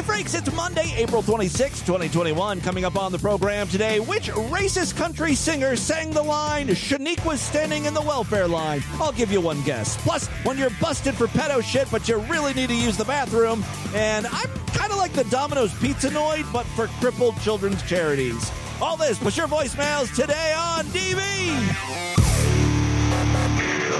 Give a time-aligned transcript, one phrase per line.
[0.00, 2.62] Hey, freaks, it's Monday, April 26, 2021.
[2.62, 7.38] Coming up on the program today, which racist country singer sang the line, Shanique was
[7.38, 8.82] standing in the welfare line?
[8.94, 9.98] I'll give you one guess.
[9.98, 13.62] Plus, when you're busted for pedo shit, but you really need to use the bathroom,
[13.94, 18.50] and I'm kind of like the Domino's Pizza Noid, but for crippled children's charities.
[18.80, 21.90] All this, push your voicemails today on DV.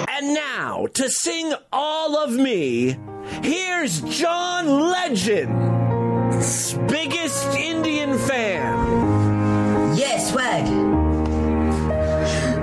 [0.09, 2.97] And now, to sing all of me,
[3.43, 5.53] here's John Legend,
[6.89, 9.97] biggest Indian fan.
[9.97, 10.66] Yes, swag.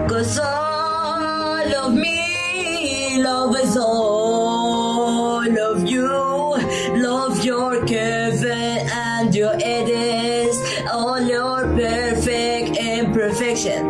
[0.10, 6.08] Cause all of me love is all of you.
[6.08, 10.56] Love your Kevin and your Edis,
[10.92, 13.90] all your perfect imperfection.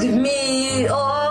[0.00, 1.25] Give me all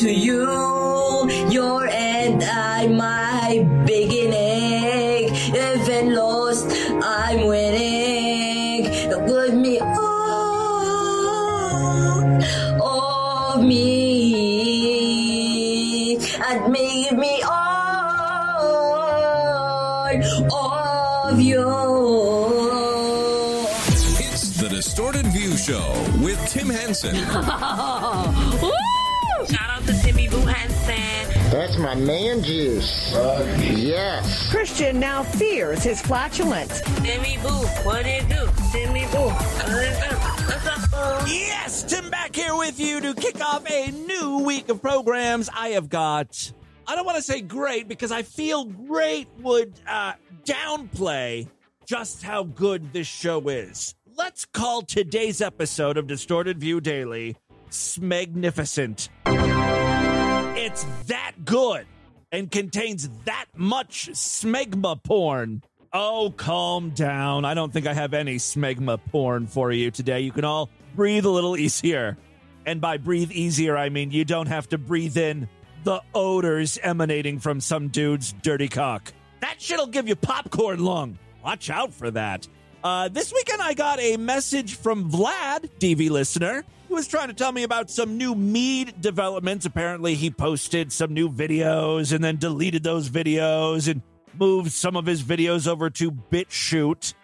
[0.00, 1.28] to you.
[1.50, 5.34] Your end, I my beginning.
[5.54, 6.66] Even lost,
[7.02, 8.84] I'm winning.
[8.84, 9.92] Give me all
[12.82, 13.80] of me.
[16.48, 17.60] And make me all
[21.28, 21.60] of you.
[24.18, 27.16] It's the Distorted View Show with Tim Henson.
[30.90, 31.50] Boo Henson.
[31.50, 33.12] That's my man juice.
[33.58, 34.50] Yes.
[34.50, 36.80] Christian now fears his flatulence.
[37.02, 38.48] Timmy Boo, what it do?
[38.72, 40.16] Timmy Boo, what it do?
[40.16, 41.30] What's up, boo?
[41.30, 45.48] Yes, Tim back here with you to kick off a new week of programs.
[45.54, 46.52] I have got,
[46.86, 50.12] I don't want to say great because I feel great would uh,
[50.44, 51.48] downplay
[51.86, 53.94] just how good this show is.
[54.16, 57.36] Let's call today's episode of Distorted View Daily
[57.70, 59.08] Smegnificent.
[60.62, 61.86] It's that good
[62.30, 65.62] and contains that much smegma porn.
[65.90, 67.46] Oh, calm down.
[67.46, 70.20] I don't think I have any smegma porn for you today.
[70.20, 72.18] You can all breathe a little easier.
[72.66, 75.48] And by breathe easier, I mean you don't have to breathe in
[75.84, 79.14] the odors emanating from some dude's dirty cock.
[79.40, 81.18] That shit'll give you popcorn lung.
[81.42, 82.46] Watch out for that.
[82.84, 87.34] Uh, this weekend, I got a message from Vlad, DV listener, who was trying to
[87.34, 89.64] tell me about some new Meade developments.
[89.64, 94.02] Apparently, he posted some new videos and then deleted those videos and
[94.36, 97.14] moved some of his videos over to BitChute.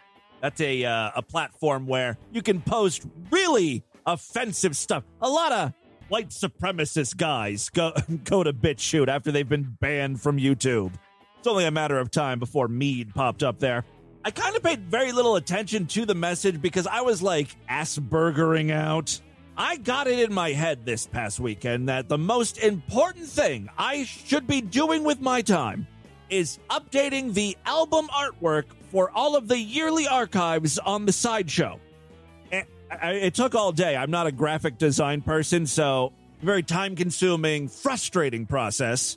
[0.41, 5.03] That's a uh, a platform where you can post really offensive stuff.
[5.21, 5.73] A lot of
[6.07, 7.93] white supremacist guys go
[8.25, 10.93] go to BitChute after they've been banned from YouTube.
[11.39, 13.85] It's only a matter of time before Meade popped up there.
[14.25, 18.71] I kind of paid very little attention to the message because I was like Aspergering
[18.71, 19.21] out.
[19.59, 24.05] I got it in my head this past weekend that the most important thing I
[24.05, 25.87] should be doing with my time
[26.29, 31.81] is updating the album artwork for all of the yearly archives on the sideshow.
[32.53, 33.97] Eh, it, it took all day.
[33.97, 36.13] I'm not a graphic design person, so
[36.43, 39.17] very time consuming, frustrating process.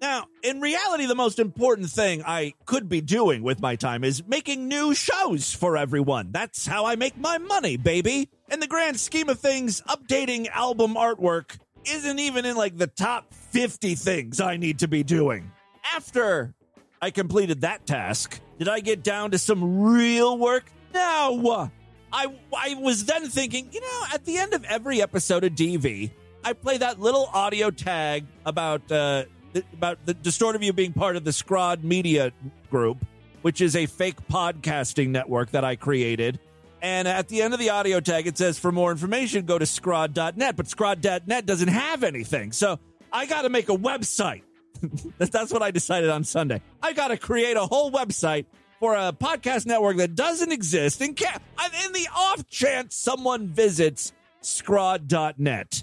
[0.00, 4.26] Now, in reality, the most important thing I could be doing with my time is
[4.26, 6.30] making new shows for everyone.
[6.30, 8.30] That's how I make my money, baby.
[8.50, 13.32] In the grand scheme of things, updating album artwork isn't even in like the top
[13.32, 15.52] 50 things I need to be doing.
[15.94, 16.52] After
[17.00, 20.70] I completed that task, did I get down to some real work?
[20.92, 21.70] No.
[22.12, 26.10] I I was then thinking, you know, at the end of every episode of DV,
[26.44, 29.24] I play that little audio tag about uh
[29.72, 32.32] about the Distorted View being part of the Scrod Media
[32.68, 32.98] Group,
[33.42, 36.40] which is a fake podcasting network that I created.
[36.82, 39.64] And at the end of the audio tag, it says for more information, go to
[39.64, 40.56] scrod.net.
[40.56, 42.52] But scrod.net doesn't have anything.
[42.52, 42.78] So
[43.12, 44.42] I got to make a website.
[45.18, 46.62] That's what I decided on Sunday.
[46.82, 48.46] I got to create a whole website
[48.78, 51.38] for a podcast network that doesn't exist in, ca-
[51.84, 54.12] in the off chance someone visits
[54.42, 55.82] scrod.net.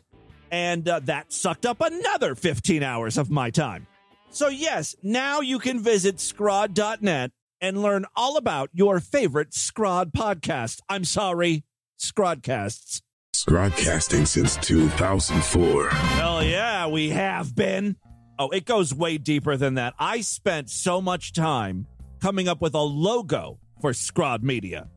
[0.49, 3.85] And uh, that sucked up another 15 hours of my time.
[4.29, 10.81] So, yes, now you can visit scrod.net and learn all about your favorite Scrod podcast.
[10.89, 11.63] I'm sorry,
[11.99, 13.01] Scrodcasts.
[13.35, 15.89] Scrodcasting since 2004.
[15.89, 17.95] Hell yeah, we have been.
[18.39, 19.93] Oh, it goes way deeper than that.
[19.99, 21.87] I spent so much time
[22.19, 24.87] coming up with a logo for Scrod Media.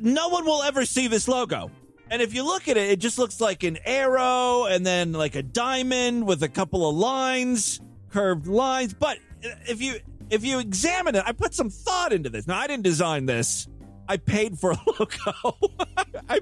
[0.00, 1.70] No one will ever see this logo.
[2.10, 5.34] And if you look at it, it just looks like an arrow and then like
[5.34, 7.80] a diamond with a couple of lines,
[8.10, 8.94] curved lines.
[8.94, 9.98] But if you
[10.30, 12.46] if you examine it, I put some thought into this.
[12.46, 13.68] Now I didn't design this.
[14.08, 15.58] I paid for a logo.
[16.28, 16.40] I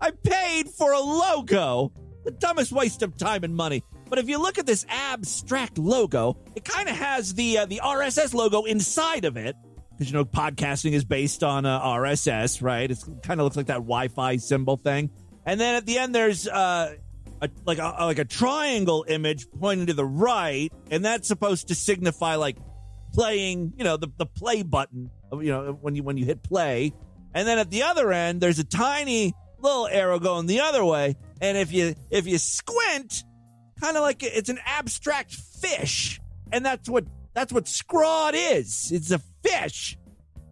[0.00, 1.92] I paid for a logo.
[2.24, 3.84] The dumbest waste of time and money.
[4.08, 7.80] But if you look at this abstract logo, it kind of has the uh, the
[7.82, 9.56] RSS logo inside of it
[9.92, 12.90] because you know podcasting is based on uh, RSS, right?
[12.90, 15.10] It kind of looks like that Wi-Fi symbol thing.
[15.46, 16.96] And then at the end, there's uh,
[17.40, 21.74] a, like a like a triangle image pointing to the right, and that's supposed to
[21.74, 22.56] signify like
[23.14, 26.92] playing, you know, the the play button, you know, when you when you hit play.
[27.32, 31.16] And then at the other end, there's a tiny little arrow going the other way,
[31.40, 33.24] and if you if you squint,
[33.80, 36.20] kind of like it's an abstract fish,
[36.52, 38.92] and that's what that's what Scrod is.
[38.92, 39.96] It's a fish.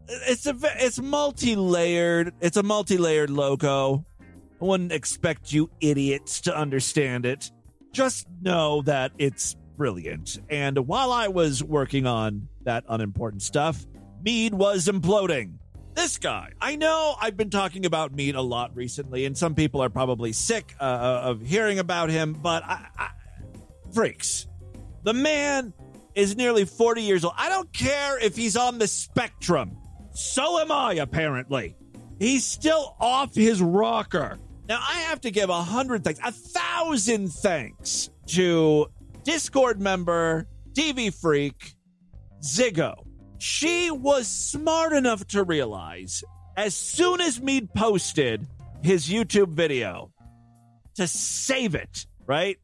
[0.08, 2.34] It's a it's multi-layered.
[2.40, 4.04] It's a multi-layered logo.
[4.20, 7.50] I wouldn't expect you idiots to understand it.
[7.92, 10.38] Just know that it's brilliant.
[10.48, 13.86] And while I was working on that unimportant stuff,
[14.22, 15.54] Meade was imploding.
[15.94, 19.82] This guy, I know I've been talking about Meade a lot recently, and some people
[19.82, 23.10] are probably sick uh, of hearing about him, but I, I,
[23.92, 24.46] freaks.
[25.02, 25.74] The man
[26.14, 27.34] is nearly 40 years old.
[27.36, 29.76] I don't care if he's on the spectrum.
[30.14, 31.76] So am I, apparently.
[32.18, 34.38] He's still off his rocker.
[34.68, 38.86] Now, I have to give a hundred thanks, a thousand thanks to
[39.24, 41.74] Discord member DV Freak
[42.42, 42.94] Ziggo.
[43.38, 46.22] She was smart enough to realize
[46.56, 48.46] as soon as Meade posted
[48.82, 50.12] his YouTube video
[50.96, 52.58] to save it, right?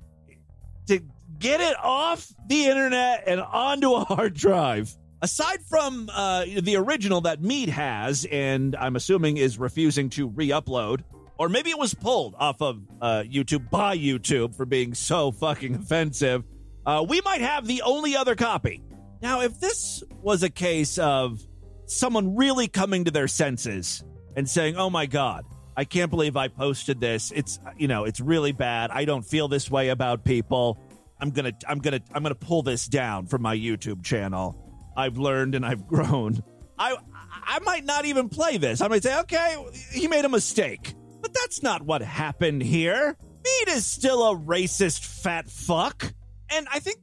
[0.88, 1.00] To
[1.38, 4.94] get it off the internet and onto a hard drive.
[5.20, 10.50] Aside from uh, the original that Meade has, and I'm assuming is refusing to re
[10.50, 11.02] upload,
[11.38, 15.74] or maybe it was pulled off of uh, YouTube by YouTube for being so fucking
[15.74, 16.44] offensive,
[16.86, 18.82] uh, we might have the only other copy.
[19.20, 21.40] Now, if this was a case of
[21.86, 24.04] someone really coming to their senses
[24.36, 25.44] and saying, oh my God,
[25.76, 27.32] I can't believe I posted this.
[27.34, 28.90] It's, you know, it's really bad.
[28.90, 30.78] I don't feel this way about people.
[31.20, 34.64] I'm gonna, I'm gonna, I'm gonna pull this down from my YouTube channel.
[34.96, 36.42] I've learned and I've grown.
[36.78, 36.96] I,
[37.32, 38.80] I might not even play this.
[38.80, 39.56] I might say, okay,
[39.92, 40.94] he made a mistake.
[41.20, 43.16] But that's not what happened here.
[43.44, 46.12] Meat is still a racist fat fuck.
[46.50, 46.98] And I think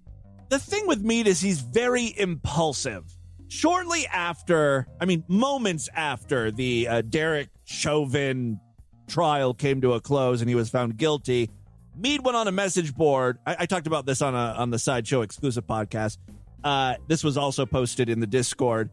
[0.50, 3.04] the thing with Meade is he's very impulsive.
[3.48, 8.60] Shortly after, I mean, moments after the uh, Derek Chauvin
[9.08, 11.50] trial came to a close and he was found guilty,
[11.98, 13.38] Meade went on a message board.
[13.46, 16.18] I, I talked about this on a on the sideshow exclusive podcast.
[16.64, 18.90] Uh, this was also posted in the Discord.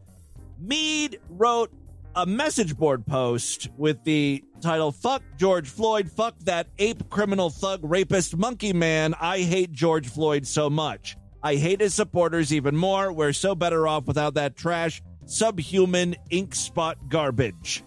[0.59, 1.71] Meade wrote
[2.15, 7.81] a message board post with the title "Fuck George Floyd, fuck that ape criminal thug
[7.83, 9.15] rapist monkey man.
[9.19, 11.17] I hate George Floyd so much.
[11.43, 13.11] I hate his supporters even more.
[13.11, 17.83] We're so better off without that trash, subhuman ink spot garbage."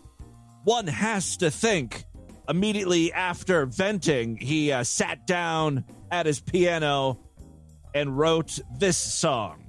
[0.65, 2.05] One has to think
[2.49, 7.21] immediately after venting, he uh, sat down at his piano
[7.95, 9.63] and wrote this song.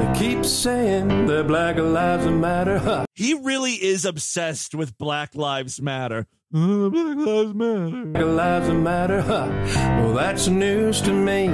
[0.00, 2.78] They keep saying that Black Lives Matter.
[2.78, 3.04] Huh.
[3.14, 6.26] He really is obsessed with Black Lives Matter.
[6.52, 8.04] Uh, Black Lives Matter.
[8.06, 9.20] Black Lives Matter.
[9.20, 9.48] Huh.
[10.02, 11.46] Well, that's news to me.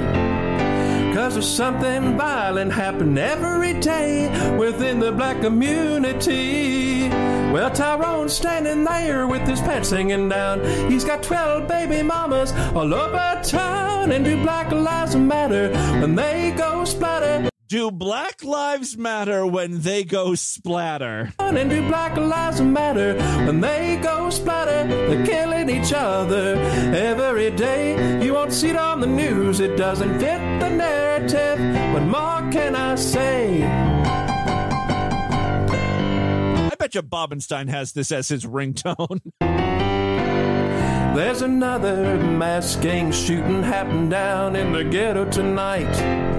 [1.13, 4.27] Cause there's something violent happening every day
[4.57, 7.09] within the black community.
[7.09, 10.63] Well, Tyrone's standing there with his pants hanging down.
[10.89, 14.11] He's got 12 baby mamas all over town.
[14.11, 15.69] And do Black Lives Matter
[16.01, 17.49] when they go splatter?
[17.67, 21.33] Do Black Lives Matter when they go splatter?
[21.37, 24.87] And do Black Lives Matter when they go splatter?
[24.87, 26.55] They're killing each other
[26.95, 28.23] every day.
[28.23, 31.59] You won't see it on the news, it doesn't fit the narrative.
[31.93, 33.63] What more can I say?
[36.71, 39.19] I bet you Bobenstein has this as his ringtone.
[41.17, 46.37] There's another mass gang shooting happened down in the ghetto tonight.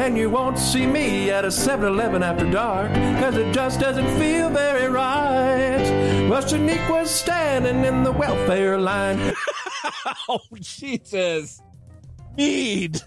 [0.00, 2.90] And you won't see me at a 7 Eleven after dark,
[3.20, 6.26] cause it just doesn't feel very right.
[6.26, 6.40] Well,
[6.90, 9.34] was standing in the welfare line.
[10.30, 11.60] oh, Jesus.
[12.34, 13.02] Meade.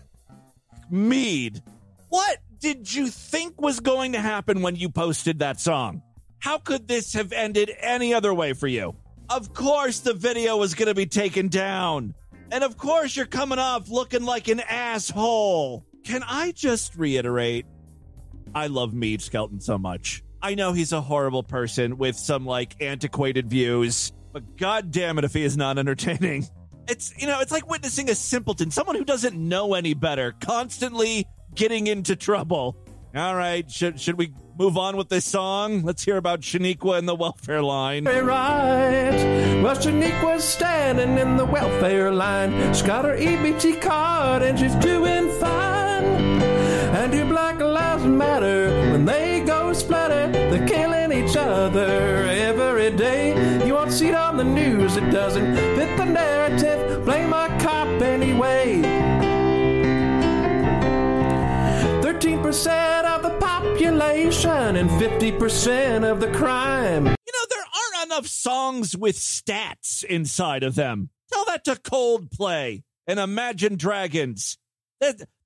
[0.92, 1.64] Meade.
[2.10, 6.04] What did you think was going to happen when you posted that song?
[6.38, 8.96] How could this have ended any other way for you?
[9.32, 12.14] Of course, the video was going to be taken down.
[12.52, 15.88] And of course, you're coming off looking like an asshole.
[16.04, 17.66] Can I just reiterate?
[18.54, 20.24] I love Meade Skelton so much.
[20.42, 25.24] I know he's a horrible person with some like antiquated views, but god damn it
[25.24, 26.48] if he is not entertaining.
[26.86, 31.26] It's you know, it's like witnessing a simpleton, someone who doesn't know any better, constantly
[31.56, 32.76] getting into trouble.
[33.16, 35.84] All right, should should we move on with this song?
[35.84, 38.06] Let's hear about Shaniqua and the welfare line.
[38.06, 39.62] Hey, right.
[39.64, 42.52] Well, Shaniqua's standing in the welfare line.
[42.74, 45.83] She's got her EBT card and she's doing fine.
[47.04, 50.32] And do Black Lives Matter when they go splatter?
[50.32, 53.66] They're killing each other every day.
[53.68, 57.04] You won't see it on the news, it doesn't fit the narrative.
[57.04, 58.82] Blame a cop anyway.
[62.02, 67.06] 13% of the population and 50% of the crime.
[67.06, 67.66] You know, there
[68.00, 71.10] aren't enough songs with stats inside of them.
[71.34, 74.58] Tell that to Coldplay and Imagine Dragons.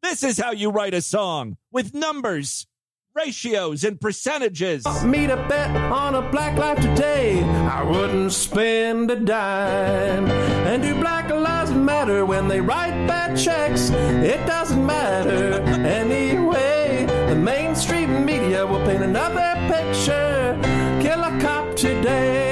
[0.04, 2.68] This is how you write a song with numbers,
[3.16, 4.86] ratios, and percentages.
[5.04, 10.30] Me to bet on a black life today, I wouldn't spend a dime.
[10.68, 13.90] And do black lives matter when they write bad checks?
[13.90, 17.06] It doesn't matter anyway.
[17.30, 20.58] The mainstream media will paint another picture.
[21.02, 22.47] Kill a cop today.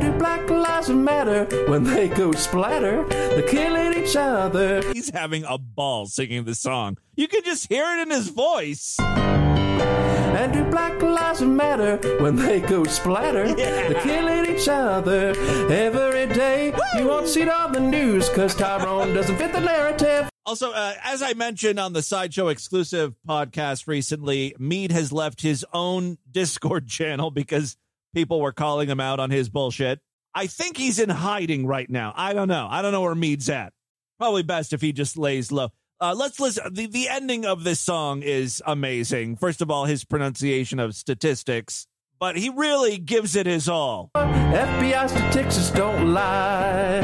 [0.00, 3.04] Do black lives matter when they go splatter?
[3.08, 4.82] They're killing each other.
[4.92, 6.98] He's having a ball singing the song.
[7.16, 8.96] You can just hear it in his voice.
[8.98, 13.52] And do black lives matter when they go splatter?
[13.54, 15.30] They're killing each other
[15.70, 16.72] every day.
[16.96, 20.30] You won't see it on the news because Tyrone doesn't fit the narrative.
[20.46, 25.64] Also, uh, as I mentioned on the Sideshow exclusive podcast recently, Meade has left his
[25.72, 27.76] own Discord channel because
[28.14, 30.00] people were calling him out on his bullshit.
[30.34, 32.12] I think he's in hiding right now.
[32.16, 32.68] I don't know.
[32.70, 33.72] I don't know where Meade's at.
[34.18, 35.70] Probably best if he just lays low.
[36.00, 36.72] Uh, let's listen.
[36.72, 39.36] The, the ending of this song is amazing.
[39.36, 41.86] First of all, his pronunciation of statistics,
[42.18, 44.10] but he really gives it his all.
[44.14, 47.00] FBI statistics don't lie.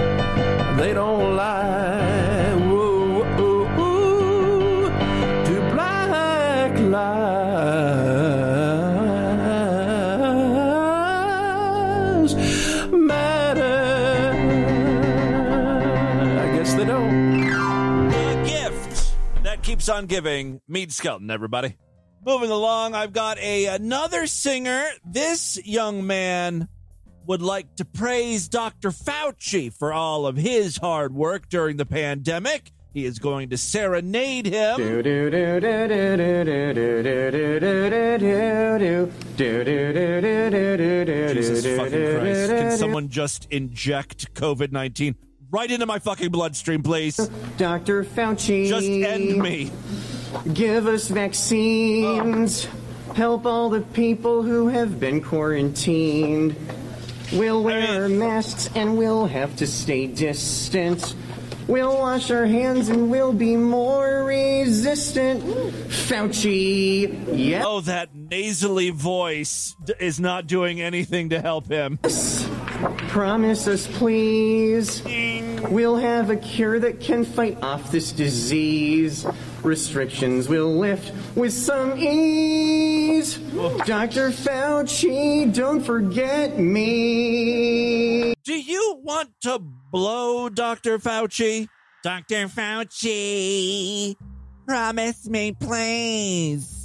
[0.77, 2.55] They don't lie.
[2.55, 5.45] Whoa, whoa, whoa.
[5.45, 7.76] Do black lives
[19.77, 20.59] keeps on giving.
[20.67, 21.77] Meade Skelton, everybody.
[22.25, 24.87] Moving along, I've got a another singer.
[25.05, 26.69] This young man
[27.27, 28.91] would like to praise Dr.
[28.91, 32.73] Fauci for all of his hard work during the pandemic.
[32.95, 34.77] He is going to serenade him.
[41.35, 42.51] Jesus fucking Christ.
[42.51, 45.17] Can someone just inject COVID 19
[45.51, 47.17] right into my fucking bloodstream, please?
[47.57, 48.05] Dr.
[48.05, 48.67] Fauci.
[48.69, 49.71] Just end me.
[50.53, 52.69] Give us vaccines.
[53.15, 56.55] Help all the people who have been quarantined.
[57.33, 61.15] We'll wear masks and we'll have to stay distant.
[61.67, 65.43] We'll wash our hands and we'll be more resistant.
[65.89, 67.27] Fauci.
[67.37, 67.65] Yeah.
[67.67, 71.99] Oh, that nasally voice d- is not doing anything to help him.
[73.09, 75.03] Promise us, please.
[75.71, 79.27] We'll have a cure that can fight off this disease.
[79.63, 83.39] Restrictions will lift with some ease.
[83.87, 84.31] Dr.
[84.31, 88.35] Fauci, don't forget me.
[88.45, 90.99] Do you want to blow Dr.
[90.99, 91.69] Fauci?
[92.03, 92.47] Dr.
[92.47, 94.15] Fauci,
[94.67, 96.76] promise me, please.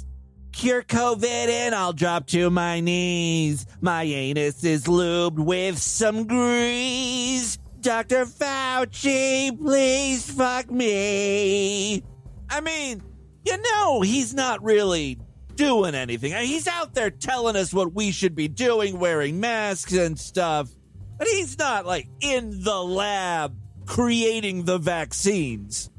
[0.52, 3.66] Cure COVID and I'll drop to my knees.
[3.80, 7.58] My anus is lubed with some grease.
[7.80, 8.26] Dr.
[8.26, 12.02] Fauci, please fuck me.
[12.48, 13.02] I mean,
[13.44, 15.18] you know, he's not really
[15.56, 16.32] doing anything.
[16.46, 20.70] He's out there telling us what we should be doing, wearing masks and stuff.
[21.18, 23.56] But he's not like in the lab
[23.86, 25.90] creating the vaccines.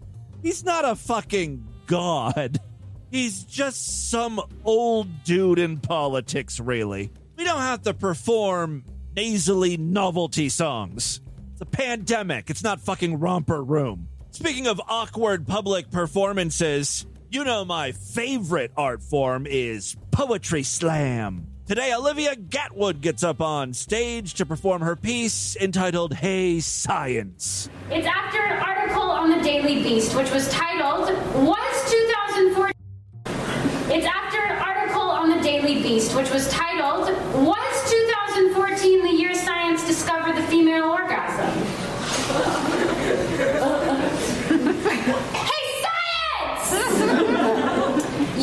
[0.41, 2.60] He's not a fucking god.
[3.13, 7.12] He's just some old dude in politics, really.
[7.38, 11.22] We don't have to perform nasally novelty songs.
[11.51, 12.50] It's a pandemic.
[12.50, 14.08] It's not fucking romper room.
[14.32, 21.46] Speaking of awkward public performances, you know my favorite art form is poetry slam.
[21.67, 27.70] Today, Olivia Gatwood gets up on stage to perform her piece entitled Hey Science.
[27.91, 31.10] It's after an article on the Daily Beast, which was titled,
[31.46, 31.73] Was 2014.
[33.89, 37.07] It's after an article on the Daily Beast, which was titled,
[37.45, 41.49] Was 2014 the year science discovered the female orgasm?
[45.33, 46.71] hey, science!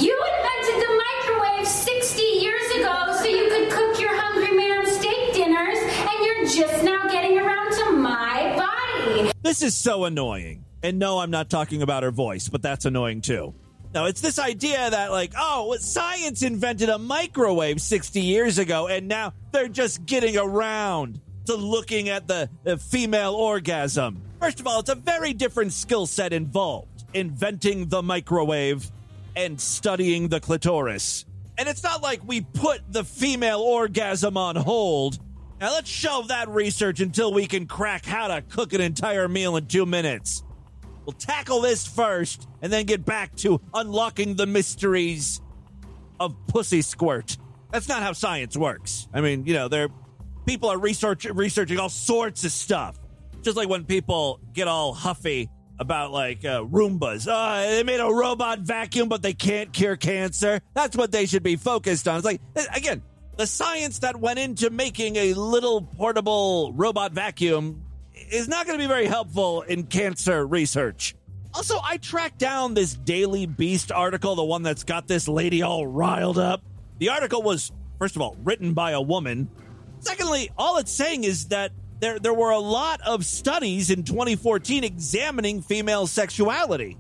[0.03, 5.35] you invented the microwave 60 years ago so you could cook your hungry man steak
[5.35, 9.33] dinners, and you're just now getting around to my body.
[9.43, 10.65] This is so annoying.
[10.83, 13.55] And no, I'm not talking about her voice, but that's annoying too.
[13.93, 19.09] No, it's this idea that, like, oh, science invented a microwave 60 years ago, and
[19.09, 24.23] now they're just getting around to looking at the, the female orgasm.
[24.41, 28.89] First of all, it's a very different skill set involved inventing the microwave
[29.35, 31.25] and studying the clitoris.
[31.59, 35.19] And it's not like we put the female orgasm on hold.
[35.61, 39.57] Now let's shelve that research until we can crack how to cook an entire meal
[39.57, 40.43] in two minutes.
[41.11, 45.41] We'll tackle this first and then get back to unlocking the mysteries
[46.21, 47.37] of pussy squirt.
[47.73, 49.09] That's not how science works.
[49.13, 49.89] I mean, you know, there
[50.47, 52.97] people are research, researching all sorts of stuff.
[53.43, 55.51] Just like when people get all huffy
[55.81, 57.27] about like uh, Roombas.
[57.29, 60.61] Oh, they made a robot vacuum, but they can't cure cancer.
[60.75, 62.19] That's what they should be focused on.
[62.19, 62.41] It's like,
[62.73, 63.03] again,
[63.37, 67.83] the science that went into making a little portable robot vacuum
[68.31, 71.15] is not going to be very helpful in cancer research.
[71.53, 75.87] Also, I tracked down this Daily Beast article, the one that's got this lady all
[75.87, 76.63] riled up.
[76.99, 79.51] The article was, first of all, written by a woman.
[79.99, 84.85] Secondly, all it's saying is that there, there were a lot of studies in 2014
[84.85, 86.97] examining female sexuality.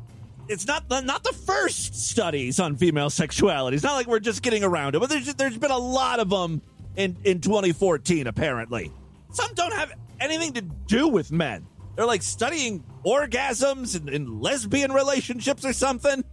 [0.48, 3.76] It's not the, not the first studies on female sexuality.
[3.76, 6.28] It's not like we're just getting around it, but there's, there's been a lot of
[6.28, 6.60] them
[6.96, 8.90] in, in 2014, apparently.
[9.30, 11.66] Some don't have anything to do with men.
[11.96, 16.24] They're like studying orgasms and, and lesbian relationships or something.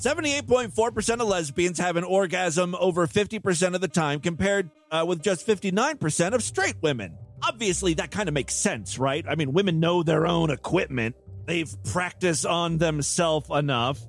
[0.00, 5.46] 78.4% of lesbians have an orgasm over 50% of the time, compared uh, with just
[5.46, 7.18] 59% of straight women.
[7.42, 9.24] Obviously, that kind of makes sense, right?
[9.28, 14.00] I mean, women know their own equipment, they've practiced on themselves enough,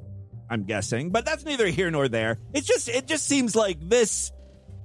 [0.50, 2.38] I'm guessing, but that's neither here nor there.
[2.54, 4.32] It's just, it just seems like this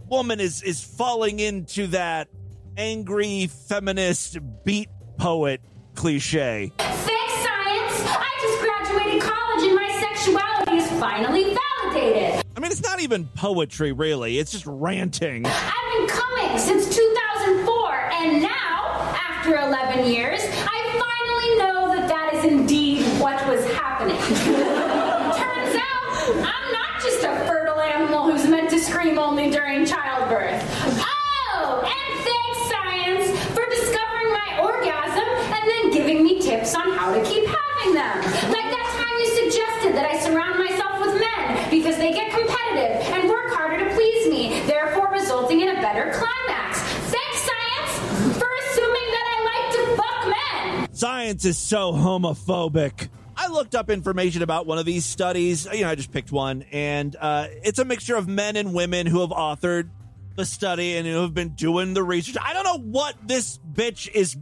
[0.09, 2.29] woman is, is falling into that
[2.77, 5.61] angry feminist beat poet
[5.95, 6.73] cliche.
[6.79, 8.03] Thanks, science!
[8.07, 12.45] I just graduated college and my sexuality is finally validated.
[12.57, 14.39] I mean, it's not even poetry, really.
[14.39, 15.47] It's just ranting.
[15.47, 18.85] I've been coming since 2004, and now,
[19.29, 24.17] after 11 years, I finally know that that is indeed what was happening.
[24.17, 30.63] Turns out, I'm not just a fertile animal who's meant to scream only during childbirth.
[30.99, 37.13] Oh, and thanks, science, for discovering my orgasm and then giving me tips on how
[37.15, 38.17] to keep having them.
[38.51, 43.01] Like that time you suggested that I surround myself with men because they get competitive
[43.15, 46.79] and work harder to please me, therefore resulting in a better climax.
[47.09, 47.93] Thanks, science,
[48.39, 50.89] for assuming that I like to fuck men.
[51.27, 53.09] Science is so homophobic.
[53.37, 55.67] I looked up information about one of these studies.
[55.73, 59.09] You know, I just picked one, and uh, it's a mixture of men and women
[59.09, 59.91] who have authored
[60.37, 62.37] the study and who have been doing the research.
[62.41, 64.37] I don't know what this bitch is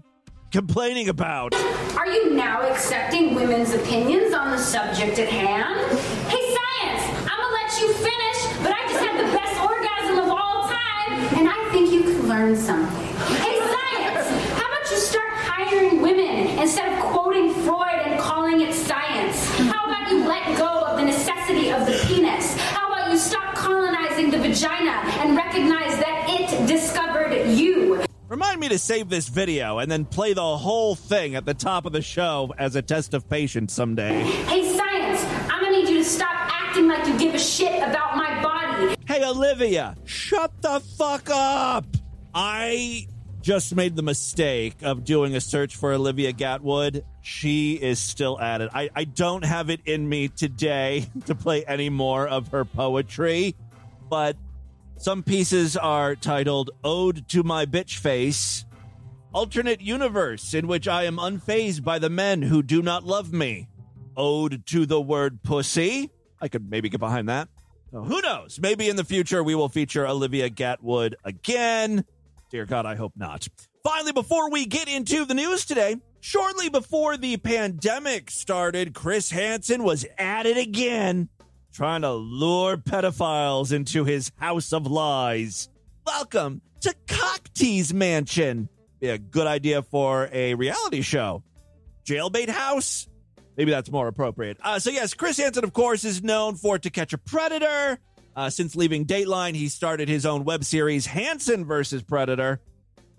[0.52, 1.54] complaining about.
[1.96, 5.80] Are you now accepting women's opinions on the subject at hand?
[6.28, 10.28] Hey, science, I'm gonna let you finish, but I just had the best orgasm of
[10.28, 13.06] all time, and I think you could learn something.
[13.38, 14.28] Hey, science,
[14.60, 14.98] how about you
[16.00, 19.48] women instead of quoting Freud and calling it science?
[19.58, 22.56] How about you let go of the necessity of the penis?
[22.58, 28.04] How about you stop colonizing the vagina and recognize that it discovered you?
[28.28, 31.86] Remind me to save this video and then play the whole thing at the top
[31.86, 34.22] of the show as a test of patience someday.
[34.22, 38.16] Hey, science, I'm gonna need you to stop acting like you give a shit about
[38.16, 38.96] my body.
[39.06, 41.86] Hey, Olivia, shut the fuck up.
[42.34, 43.06] I
[43.44, 47.04] just made the mistake of doing a search for Olivia Gatwood.
[47.20, 48.70] She is still at it.
[48.72, 53.54] I, I don't have it in me today to play any more of her poetry,
[54.08, 54.38] but
[54.96, 58.64] some pieces are titled Ode to My Bitch Face,
[59.34, 63.68] Alternate Universe in which I am unfazed by the men who do not love me,
[64.16, 66.08] Ode to the Word Pussy.
[66.40, 67.50] I could maybe get behind that.
[67.90, 68.58] Who knows?
[68.58, 72.06] Maybe in the future we will feature Olivia Gatwood again.
[72.50, 73.48] Dear God, I hope not.
[73.82, 79.82] Finally, before we get into the news today, shortly before the pandemic started, Chris Hansen
[79.82, 81.28] was at it again,
[81.72, 85.68] trying to lure pedophiles into his house of lies.
[86.06, 88.68] Welcome to Cocktease Mansion.
[89.00, 91.42] Be a good idea for a reality show.
[92.06, 93.08] Jailbait House?
[93.56, 94.58] Maybe that's more appropriate.
[94.62, 97.98] Uh, so, yes, Chris Hansen, of course, is known for To Catch a Predator.
[98.36, 102.60] Uh, since leaving Dateline, he started his own web series, Hansen versus Predator.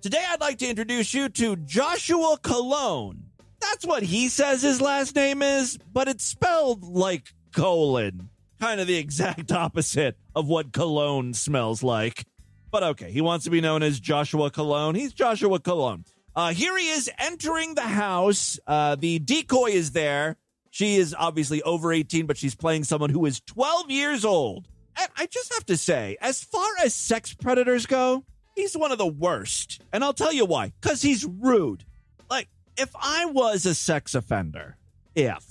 [0.01, 3.23] Today, I'd like to introduce you to Joshua Cologne.
[3.61, 8.29] That's what he says his last name is, but it's spelled like colon.
[8.59, 12.25] Kind of the exact opposite of what cologne smells like.
[12.71, 14.95] But okay, he wants to be known as Joshua Cologne.
[14.95, 16.03] He's Joshua Cologne.
[16.35, 18.59] Uh, here he is entering the house.
[18.67, 20.35] Uh, the decoy is there.
[20.71, 24.67] She is obviously over 18, but she's playing someone who is 12 years old.
[24.97, 28.23] And I just have to say, as far as sex predators go,
[28.55, 29.81] he's one of the worst.
[29.91, 30.71] And I'll tell you why.
[30.81, 31.83] Because he's rude.
[32.29, 34.77] Like, if I was a sex offender,
[35.15, 35.43] if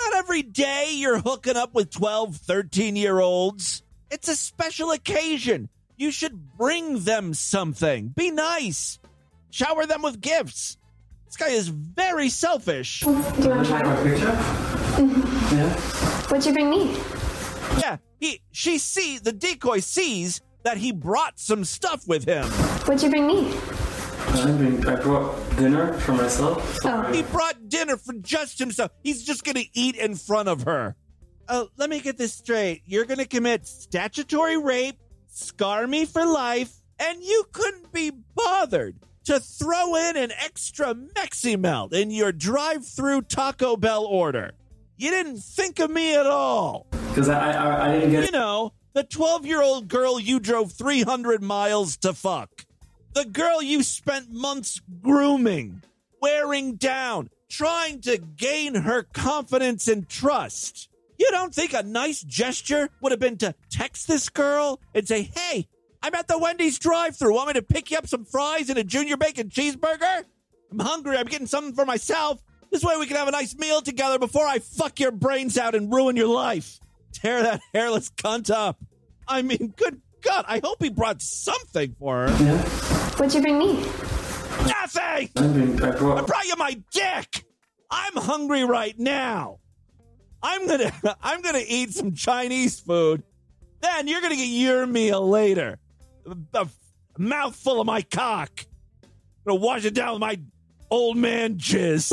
[0.00, 5.68] not every day you're hooking up with 12, 13 year olds, it's a special occasion.
[5.96, 8.08] You should bring them something.
[8.08, 8.98] Be nice.
[9.50, 10.76] Shower them with gifts.
[11.26, 13.00] This guy is very selfish.
[13.00, 13.14] Do you
[13.50, 13.82] want to try?
[13.82, 14.64] my picture?
[15.48, 15.72] Yeah.
[16.28, 16.94] What'd you bring me?
[17.78, 22.44] Yeah, he she see the decoy sees that he brought some stuff with him.
[22.44, 23.54] What'd you bring me?
[24.30, 26.76] I mean, I brought dinner for myself.
[26.82, 27.12] So Oh.
[27.12, 28.90] He brought dinner for just himself.
[29.02, 30.96] He's just gonna eat in front of her.
[31.48, 32.82] Uh, let me get this straight.
[32.84, 39.40] You're gonna commit statutory rape, scar me for life, and you couldn't be bothered to
[39.40, 44.52] throw in an extra Mexi Melt in your drive-through Taco Bell order.
[44.96, 46.86] You didn't think of me at all.
[47.18, 50.70] Because I, I, I didn't get You know, the 12 year old girl you drove
[50.70, 52.64] 300 miles to fuck.
[53.12, 55.82] The girl you spent months grooming,
[56.22, 60.88] wearing down, trying to gain her confidence and trust.
[61.18, 65.22] You don't think a nice gesture would have been to text this girl and say,
[65.34, 65.66] hey,
[66.00, 67.34] I'm at the Wendy's drive thru.
[67.34, 70.22] Want me to pick you up some fries and a junior bacon cheeseburger?
[70.70, 71.16] I'm hungry.
[71.16, 72.40] I'm getting something for myself.
[72.70, 75.74] This way we can have a nice meal together before I fuck your brains out
[75.74, 76.78] and ruin your life.
[77.12, 78.78] Tear that hairless cunt up.
[79.26, 82.44] I mean, good God, I hope he brought something for her.
[82.44, 82.62] Yeah.
[83.16, 83.74] What'd you bring me?
[84.66, 85.30] Nothing!
[85.36, 86.26] I mean, I I brought.
[86.26, 87.44] brought you my dick!
[87.90, 89.58] I'm hungry right now.
[90.42, 90.92] I'm gonna
[91.22, 93.22] I'm gonna eat some Chinese food.
[93.80, 95.78] Then you're gonna get your meal later.
[96.26, 96.68] A, a
[97.16, 98.50] mouthful of my cock.
[99.02, 99.08] I'm
[99.46, 100.40] gonna wash it down with my
[100.90, 102.12] old man jizz.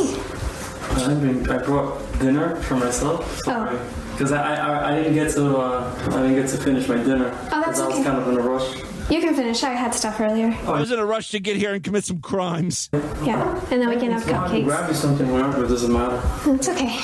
[1.08, 3.42] I mean, I brought dinner for myself.
[3.48, 4.05] Oh.
[4.16, 7.38] Because I, I, I didn't get to uh, I didn't get to finish my dinner.
[7.52, 8.76] Oh, that's 'Cause I was kind of in a rush.
[9.12, 9.62] You can finish.
[9.64, 10.48] I had stuff earlier.
[10.66, 12.90] I was in a rush to get here and commit some crimes.
[13.24, 14.64] Yeah, and then we can have cupcakes.
[14.64, 14.90] Grab cupcakes.
[14.90, 15.66] me something whenever.
[15.66, 16.22] It doesn't matter.
[16.56, 16.98] It's okay.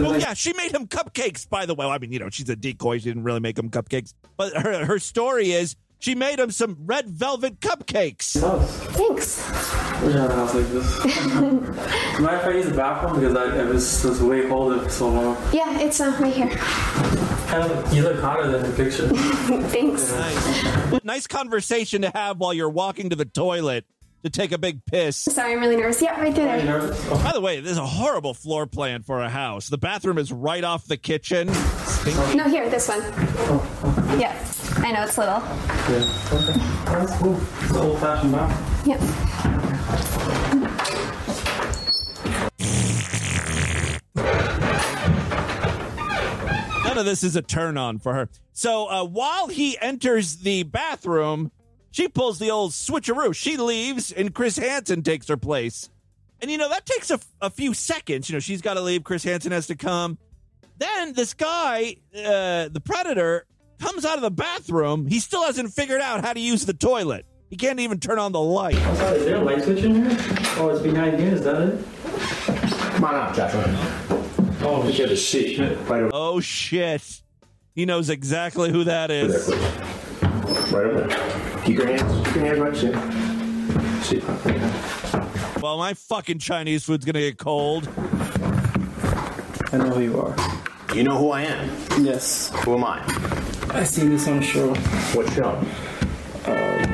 [0.00, 1.86] Well, yeah, she made him cupcakes, by the way.
[1.86, 2.98] I mean, you know, she's a decoy.
[2.98, 4.12] She didn't really make him cupcakes.
[4.36, 8.38] But her, her story is she made him some red velvet cupcakes.
[8.92, 9.38] Thanks.
[10.02, 11.04] Wish I had a house like this.
[11.34, 11.66] Mind
[12.40, 15.36] if I use the bathroom because I, I was, was way colder for so long.
[15.52, 16.48] Yeah, it's uh, right here.
[16.48, 19.08] Kind of, you look hotter than the picture.
[19.68, 20.12] Thanks.
[20.12, 21.04] Nice.
[21.04, 23.84] nice conversation to have while you're walking to the toilet
[24.24, 25.16] to take a big piss.
[25.16, 26.02] Sorry, I'm really nervous.
[26.02, 26.80] Yeah, right through Are you there.
[26.82, 29.68] Oh, By the way, this is a horrible floor plan for a house.
[29.68, 31.48] The bathroom is right off the kitchen.
[31.48, 32.36] Stinky.
[32.36, 33.00] No, here, this one.
[34.20, 34.36] Yeah,
[34.88, 35.34] I know it's little.
[35.34, 36.32] yeah.
[36.32, 37.18] Okay.
[37.18, 37.38] Cool.
[37.60, 38.86] It's an old fashioned bathroom.
[38.86, 39.00] Yep.
[46.84, 48.30] None of this is a turn on for her.
[48.54, 51.52] So uh, while he enters the bathroom,
[51.90, 53.34] she pulls the old switcheroo.
[53.34, 55.90] She leaves, and Chris Hansen takes her place.
[56.40, 58.30] And you know that takes a, a few seconds.
[58.30, 59.04] You know she's got to leave.
[59.04, 60.16] Chris Hansen has to come.
[60.78, 63.44] Then this guy, uh, the predator,
[63.80, 65.06] comes out of the bathroom.
[65.06, 67.26] He still hasn't figured out how to use the toilet.
[67.50, 68.74] He can't even turn on the light.
[68.74, 70.16] Is there a light switch in here?
[70.58, 71.28] Oh, it's behind you.
[71.28, 71.84] Is that it?
[72.94, 73.64] Come on out, Joshua.
[74.60, 77.22] Oh, Just get a seat right over, Oh shit!
[77.74, 79.48] He knows exactly who that is.
[80.72, 81.62] Right over there.
[81.64, 84.20] Keep your hands, keep your hands right seat.
[84.20, 84.28] Seat.
[84.28, 85.60] Okay.
[85.62, 87.88] Well, my fucking Chinese food's gonna get cold.
[89.72, 90.34] I know who you are.
[90.94, 91.68] You know who I am.
[92.04, 92.50] Yes.
[92.64, 93.37] Who am I?
[93.70, 94.74] I see this on the show.
[95.14, 95.50] What show?
[96.46, 96.86] Uh,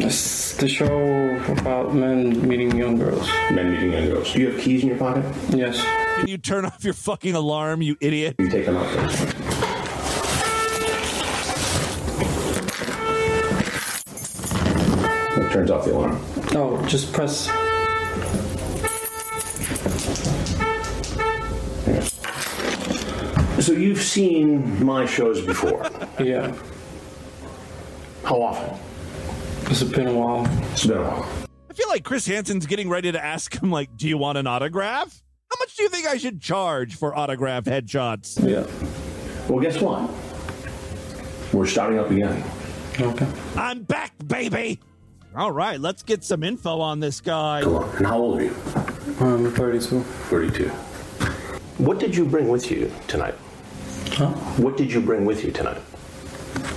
[0.00, 3.26] it's the show about men meeting young girls.
[3.50, 4.32] Men meeting young girls.
[4.32, 5.24] Do you have keys in your pocket?
[5.50, 5.82] Yes.
[6.16, 8.36] Can you turn off your fucking alarm, you idiot?
[8.38, 9.08] You take them out there.
[15.46, 16.20] It turns off the alarm.
[16.52, 17.48] No, just press.
[23.68, 25.90] So you've seen my shows before.
[26.18, 26.54] Yeah.
[28.24, 28.78] How often?
[29.70, 30.46] It's been a while.
[30.72, 31.28] It's been a while.
[31.68, 34.46] I feel like Chris Hansen's getting ready to ask him, like, do you want an
[34.46, 35.22] autograph?
[35.50, 38.42] How much do you think I should charge for autographed headshots?
[38.42, 38.64] Yeah.
[39.50, 40.10] Well, guess what?
[41.52, 42.42] We're starting up again.
[42.98, 43.28] Okay.
[43.54, 44.80] I'm back, baby!
[45.36, 47.60] All right, let's get some info on this guy.
[47.64, 47.96] Come on.
[47.98, 48.56] And how old are you?
[49.20, 50.00] I'm 32.
[50.00, 50.68] 32.
[51.76, 53.34] What did you bring with you tonight?
[54.14, 54.28] Huh?
[54.58, 55.80] What did you bring with you tonight?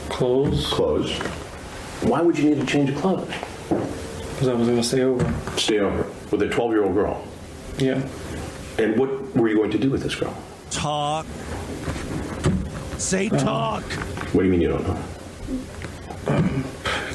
[0.10, 0.68] Clothes.
[0.68, 1.12] Clothes.
[2.04, 3.28] Why would you need to change of clothes?
[3.70, 5.34] Because I was going to stay over.
[5.58, 7.26] Stay over with a 12 year old girl.
[7.78, 8.02] Yeah.
[8.78, 10.36] And what were you going to do with this girl?
[10.72, 11.26] Talk.
[12.98, 13.38] Say Uh-huh.
[13.44, 13.84] talk.
[14.34, 14.98] What do you mean you don't know?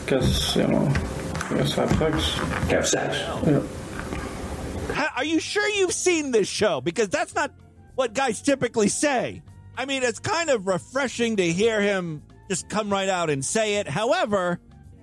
[0.06, 0.86] Guess, you know,
[1.50, 2.34] I guess have sex.
[2.70, 3.16] Have sex?
[3.46, 3.62] Yeah.
[4.94, 6.80] Ha- Are you sure you've seen this show?
[6.80, 7.52] Because that's not
[7.96, 9.42] what guys typically say.
[9.76, 13.76] I mean, it's kind of refreshing to hear him just come right out and say
[13.76, 13.88] it.
[13.88, 14.58] However,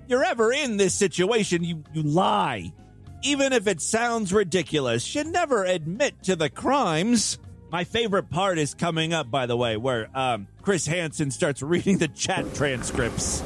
[0.07, 2.73] you're ever in this situation, you, you lie.
[3.21, 7.37] Even if it sounds ridiculous, you never admit to the crimes.
[7.71, 11.97] My favorite part is coming up, by the way, where um, Chris Hansen starts reading
[11.97, 13.43] the chat transcripts.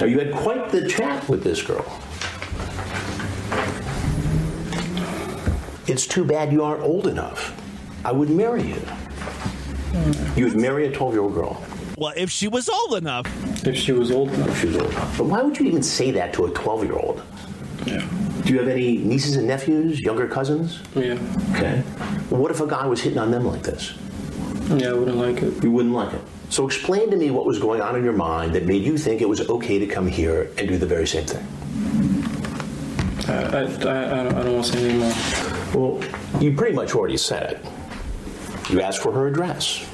[0.00, 1.86] Now, you had quite the chat with this girl.
[5.86, 7.58] It's too bad you aren't old enough.
[8.04, 8.82] I would marry you.
[9.92, 10.38] Hmm.
[10.38, 11.62] You would marry a 12 year old girl.
[11.98, 13.26] Well, if she was old enough.
[13.66, 14.48] If she was old enough.
[14.48, 15.18] If she was old enough.
[15.18, 17.22] But why would you even say that to a 12 year old?
[17.86, 18.06] Yeah.
[18.44, 20.80] Do you have any nieces and nephews, younger cousins?
[20.96, 21.12] Oh, yeah.
[21.54, 21.82] Okay.
[22.30, 23.94] Well, what if a guy was hitting on them like this?
[24.68, 25.62] Yeah, I wouldn't like it.
[25.62, 26.20] You wouldn't like it.
[26.48, 29.20] So explain to me what was going on in your mind that made you think
[29.20, 31.46] it was okay to come here and do the very same thing.
[33.28, 35.12] I, I, I, I don't, I don't want to say anymore.
[35.74, 37.66] Well, you pretty much already said it.
[38.70, 39.86] You ask for her address.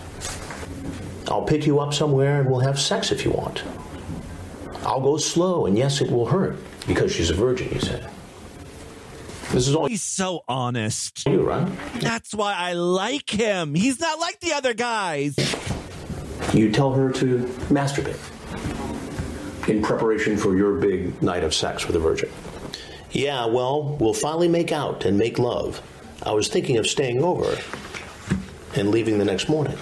[1.28, 3.62] I'll pick you up somewhere and we'll have sex if you want.
[4.82, 8.08] I'll go slow, and yes, it will hurt because she's a virgin, you said.
[9.50, 11.26] This is all He's so honest.
[11.26, 11.68] you, right?
[12.00, 13.74] That's why I like him.
[13.74, 15.34] He's not like the other guys.
[16.54, 18.18] You tell her to masturbate
[19.68, 22.30] in preparation for your big night of sex with a virgin.
[23.10, 25.82] Yeah, well, we'll finally make out and make love.
[26.22, 27.56] I was thinking of staying over
[28.74, 29.76] and leaving the next morning.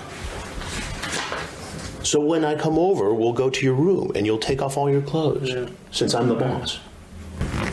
[2.03, 4.89] So when I come over, we'll go to your room and you'll take off all
[4.89, 5.53] your clothes
[5.91, 6.79] since I'm the boss.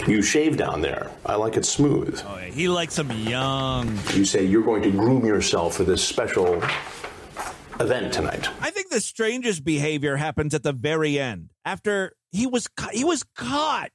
[0.08, 1.12] You shave down there.
[1.26, 2.21] I like it smooth.
[2.26, 3.97] Oh, yeah, he likes him young.
[4.13, 6.56] You say you're going to groom yourself for this special
[7.80, 8.49] event tonight.
[8.60, 11.52] I think the strangest behavior happens at the very end.
[11.63, 13.91] After he was ca- he was caught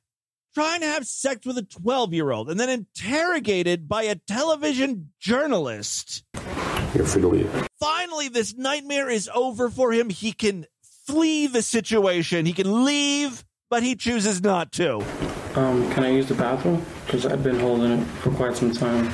[0.55, 6.25] trying to have sex with a 12-year-old and then interrogated by a television journalist.
[6.95, 7.69] You're free to leave.
[7.79, 10.11] Finally, this nightmare is over for him.
[10.11, 10.67] He can
[11.07, 12.47] flee the situation.
[12.47, 14.97] He can leave, but he chooses not to.
[15.55, 16.85] Um, can I use the bathroom?
[17.05, 19.11] Because I've been holding it for quite some time.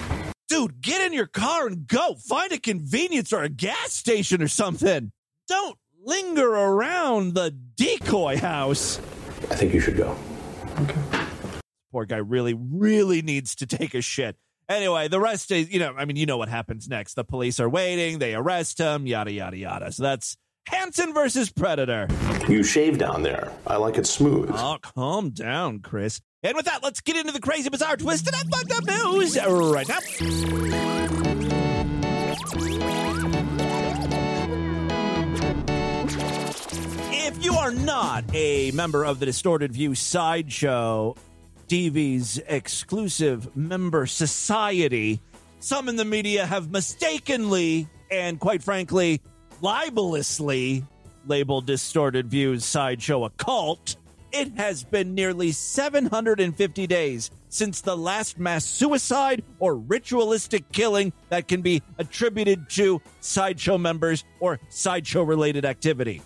[0.48, 2.14] Dude, get in your car and go.
[2.28, 5.12] Find a convenience or a gas station or something.
[5.48, 8.98] Don't linger around the decoy house.
[9.50, 10.16] I think you should go.
[10.80, 11.00] Okay.
[11.92, 14.37] Poor guy really, really needs to take a shit.
[14.68, 17.14] Anyway, the rest is, you know, I mean, you know what happens next.
[17.14, 19.92] The police are waiting, they arrest him, yada, yada, yada.
[19.92, 20.37] So that's
[20.68, 22.09] Hansen versus Predator.
[22.48, 23.53] You shave down there.
[23.66, 24.50] I like it smooth.
[24.53, 26.22] Oh, calm down, Chris.
[26.42, 29.88] And with that, let's get into the crazy, bizarre, twisted, and fucked up news right
[29.88, 29.98] now.
[37.11, 41.16] If you are not a member of the Distorted View Sideshow,
[41.68, 45.20] DV's exclusive member society,
[45.61, 49.20] some in the media have mistakenly and quite frankly,
[49.61, 50.85] libelously
[51.27, 53.96] labeled Distorted View's Sideshow a cult.
[54.33, 61.46] It has been nearly 750 days since the last mass suicide or ritualistic killing that
[61.46, 66.20] can be attributed to Sideshow members or Sideshow related activity.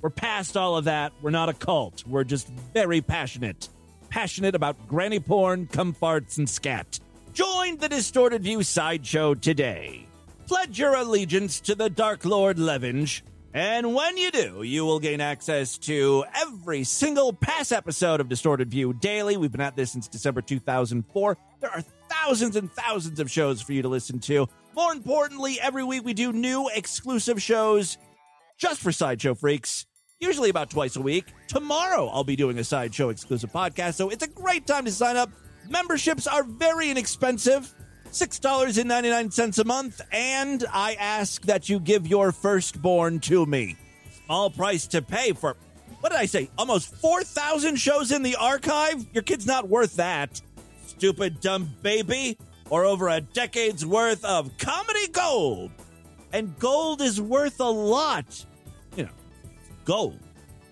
[0.00, 1.12] We're past all of that.
[1.20, 2.02] We're not a cult.
[2.06, 3.68] We're just very passionate.
[4.10, 6.98] Passionate about granny porn, cum farts, and scat.
[7.32, 10.06] Join the Distorted View Sideshow today.
[10.48, 13.24] Pledge your allegiance to the Dark Lord Levenge.
[13.54, 18.68] And when you do, you will gain access to every single past episode of Distorted
[18.68, 19.36] View Daily.
[19.36, 21.36] We've been at this since December 2004.
[21.60, 24.48] There are thousands and thousands of shows for you to listen to.
[24.74, 27.96] More importantly, every week we do new exclusive shows
[28.56, 29.86] just for Sideshow Freaks,
[30.20, 31.32] usually about twice a week.
[31.48, 35.16] Tomorrow, I'll be doing a Sideshow exclusive podcast, so it's a great time to sign
[35.16, 35.30] up.
[35.68, 37.74] Memberships are very inexpensive.
[38.12, 43.76] $6.99 a month, and I ask that you give your firstborn to me.
[44.26, 45.56] Small price to pay for,
[46.00, 49.06] what did I say, almost 4,000 shows in the archive?
[49.12, 50.42] Your kid's not worth that.
[50.86, 52.36] Stupid, dumb baby.
[52.68, 55.70] Or over a decade's worth of comedy gold.
[56.32, 58.44] And gold is worth a lot.
[59.90, 60.20] Gold.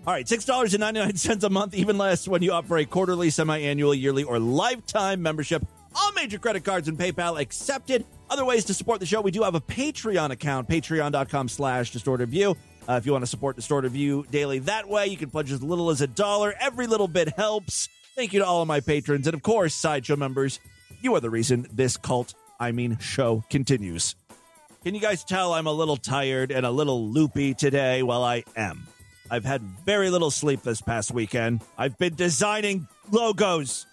[0.07, 3.93] All right, $6.99 a month, even less when you opt for a quarterly, semi annual,
[3.93, 5.61] yearly, or lifetime membership.
[5.93, 8.05] All major credit cards and PayPal accepted.
[8.29, 12.29] Other ways to support the show, we do have a Patreon account, patreon.com slash distorted
[12.29, 12.55] view.
[12.87, 15.61] Uh, if you want to support Distorted View daily that way, you can pledge as
[15.61, 16.55] little as a dollar.
[16.57, 17.89] Every little bit helps.
[18.15, 19.27] Thank you to all of my patrons.
[19.27, 20.61] And of course, Sideshow members,
[21.01, 24.15] you are the reason this cult, I mean, show continues.
[24.85, 28.01] Can you guys tell I'm a little tired and a little loopy today?
[28.01, 28.87] Well, I am.
[29.31, 31.61] I've had very little sleep this past weekend.
[31.77, 33.85] I've been designing logos.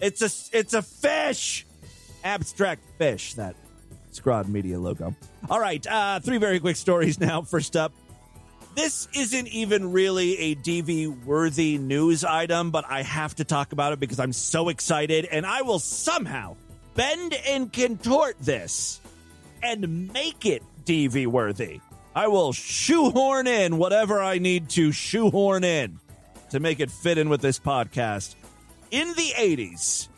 [0.00, 1.66] It's a it's a fish,
[2.24, 3.34] abstract fish.
[3.34, 3.54] That
[4.12, 5.14] Scrod Media logo.
[5.48, 7.42] All right, uh, three very quick stories now.
[7.54, 7.92] First up,
[8.74, 13.92] this isn't even really a DV worthy news item, but I have to talk about
[13.92, 16.56] it because I'm so excited, and I will somehow
[16.94, 19.00] bend and contort this
[19.62, 21.80] and make it DV worthy.
[22.14, 25.98] I will shoehorn in whatever I need to shoehorn in
[26.50, 28.34] to make it fit in with this podcast.
[28.90, 30.08] In the 80s,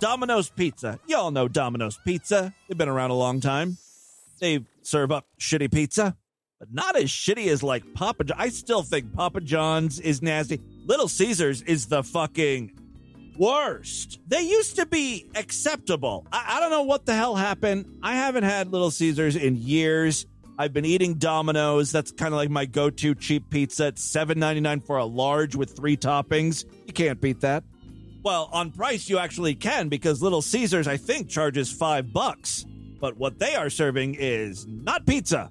[0.00, 0.98] Domino's Pizza.
[1.06, 2.52] Y'all know Domino's Pizza.
[2.68, 3.78] They've been around a long time.
[4.40, 6.16] They serve up shitty pizza,
[6.58, 8.36] but not as shitty as like Papa John.
[8.40, 10.60] I still think Papa John's is nasty.
[10.84, 12.72] Little Caesars is the fucking
[13.38, 14.18] worst.
[14.26, 16.26] They used to be acceptable.
[16.32, 17.86] I, I don't know what the hell happened.
[18.02, 20.26] I haven't had Little Caesars in years.
[20.58, 21.92] I've been eating Domino's.
[21.92, 23.88] That's kind of like my go-to cheap pizza.
[23.88, 26.64] It's seven ninety nine for a large with three toppings.
[26.86, 27.64] You can't beat that.
[28.22, 32.64] Well, on price you actually can because Little Caesars I think charges five bucks.
[32.98, 35.50] But what they are serving is not pizza.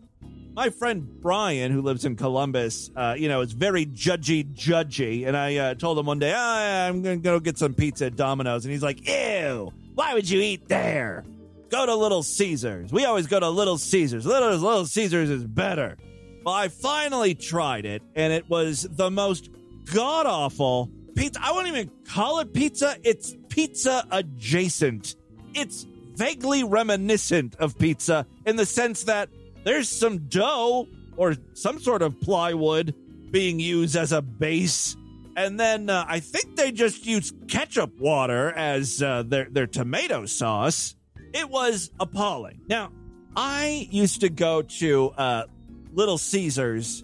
[0.55, 5.27] My friend Brian, who lives in Columbus, uh, you know, is very judgy, judgy.
[5.27, 8.05] And I uh, told him one day, oh, I'm going to go get some pizza
[8.05, 8.65] at Domino's.
[8.65, 11.25] And he's like, ew, why would you eat there?
[11.69, 12.91] Go to Little Caesars.
[12.91, 14.25] We always go to Little Caesars.
[14.25, 15.97] Little, Little Caesars is better.
[16.45, 19.49] Well, I finally tried it, and it was the most
[19.93, 21.39] god awful pizza.
[21.41, 22.97] I wouldn't even call it pizza.
[23.03, 25.15] It's pizza adjacent.
[25.53, 29.29] It's vaguely reminiscent of pizza in the sense that
[29.63, 32.93] there's some dough or some sort of plywood
[33.31, 34.95] being used as a base.
[35.35, 40.25] And then uh, I think they just use ketchup water as uh, their, their tomato
[40.25, 40.95] sauce.
[41.35, 42.61] It was appalling.
[42.69, 42.93] Now,
[43.35, 45.43] I used to go to uh,
[45.91, 47.03] Little Caesars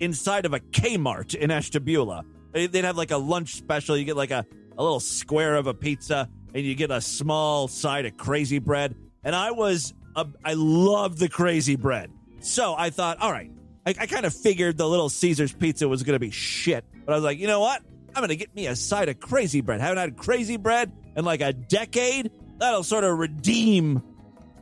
[0.00, 2.24] inside of a Kmart in Ashtabula.
[2.52, 3.96] They'd have like a lunch special.
[3.96, 4.44] You get like a,
[4.76, 8.96] a little square of a pizza and you get a small side of crazy bread.
[9.22, 12.10] And I was, a, I loved the crazy bread.
[12.40, 13.52] So I thought, all right,
[13.86, 16.84] I, I kind of figured the Little Caesars pizza was going to be shit.
[17.06, 17.82] But I was like, you know what?
[18.16, 19.80] I'm going to get me a side of crazy bread.
[19.80, 22.32] Haven't had crazy bread in like a decade.
[22.60, 24.02] That'll sort of redeem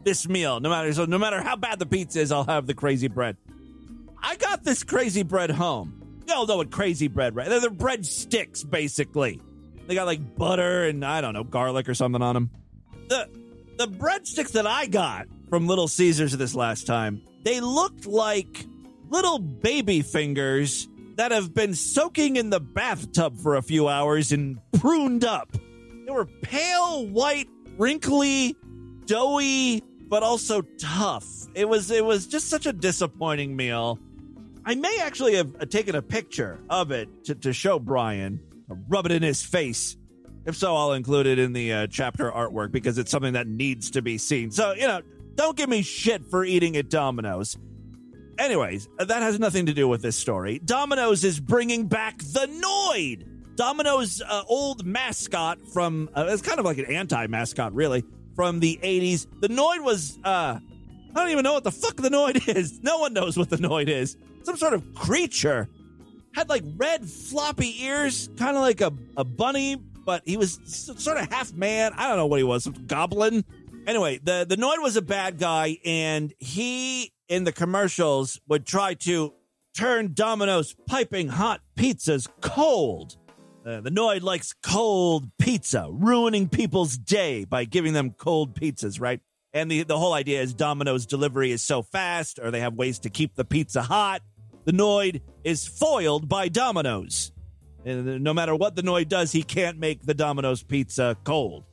[0.04, 0.60] this meal.
[0.60, 3.36] No matter so, no matter how bad the pizza is, I'll have the crazy bread.
[4.22, 6.22] I got this crazy bread home.
[6.26, 7.48] You all know what crazy bread, right?
[7.48, 9.40] They're, they're bread sticks, basically.
[9.86, 12.50] They got like butter and I don't know garlic or something on them.
[13.08, 13.28] The
[13.78, 18.66] the breadsticks that I got from Little Caesars this last time, they looked like
[19.08, 24.60] little baby fingers that have been soaking in the bathtub for a few hours and
[24.72, 25.56] pruned up.
[26.04, 28.56] They were pale white, wrinkly,
[29.06, 31.26] doughy, but also tough.
[31.54, 33.98] It was it was just such a disappointing meal.
[34.64, 38.40] I may actually have taken a picture of it to, to show Brian,
[38.88, 39.96] rub it in his face.
[40.44, 43.90] If so, I'll include it in the uh, chapter artwork because it's something that needs
[43.92, 44.50] to be seen.
[44.50, 45.00] So, you know,
[45.36, 47.56] don't give me shit for eating at Domino's.
[48.38, 50.58] Anyways, that has nothing to do with this story.
[50.58, 53.37] Domino's is bringing back the Noid.
[53.58, 58.04] Domino's uh, old mascot from, uh, it's kind of like an anti mascot, really,
[58.36, 59.26] from the 80s.
[59.40, 62.80] The Noid was, uh, I don't even know what the fuck the Noid is.
[62.84, 64.16] No one knows what the Noid is.
[64.44, 65.68] Some sort of creature.
[66.34, 71.16] Had like red floppy ears, kind of like a, a bunny, but he was sort
[71.16, 71.92] of half man.
[71.96, 73.44] I don't know what he was, some goblin.
[73.88, 78.94] Anyway, the, the Noid was a bad guy, and he, in the commercials, would try
[78.94, 79.34] to
[79.76, 83.16] turn Domino's piping hot pizzas cold.
[83.68, 89.20] Uh, the Noid likes cold pizza, ruining people's day by giving them cold pizzas, right?
[89.52, 93.00] And the, the whole idea is Domino's delivery is so fast, or they have ways
[93.00, 94.22] to keep the pizza hot.
[94.64, 97.30] The Noid is foiled by Domino's.
[97.84, 101.64] And no matter what the Noid does, he can't make the Domino's pizza cold.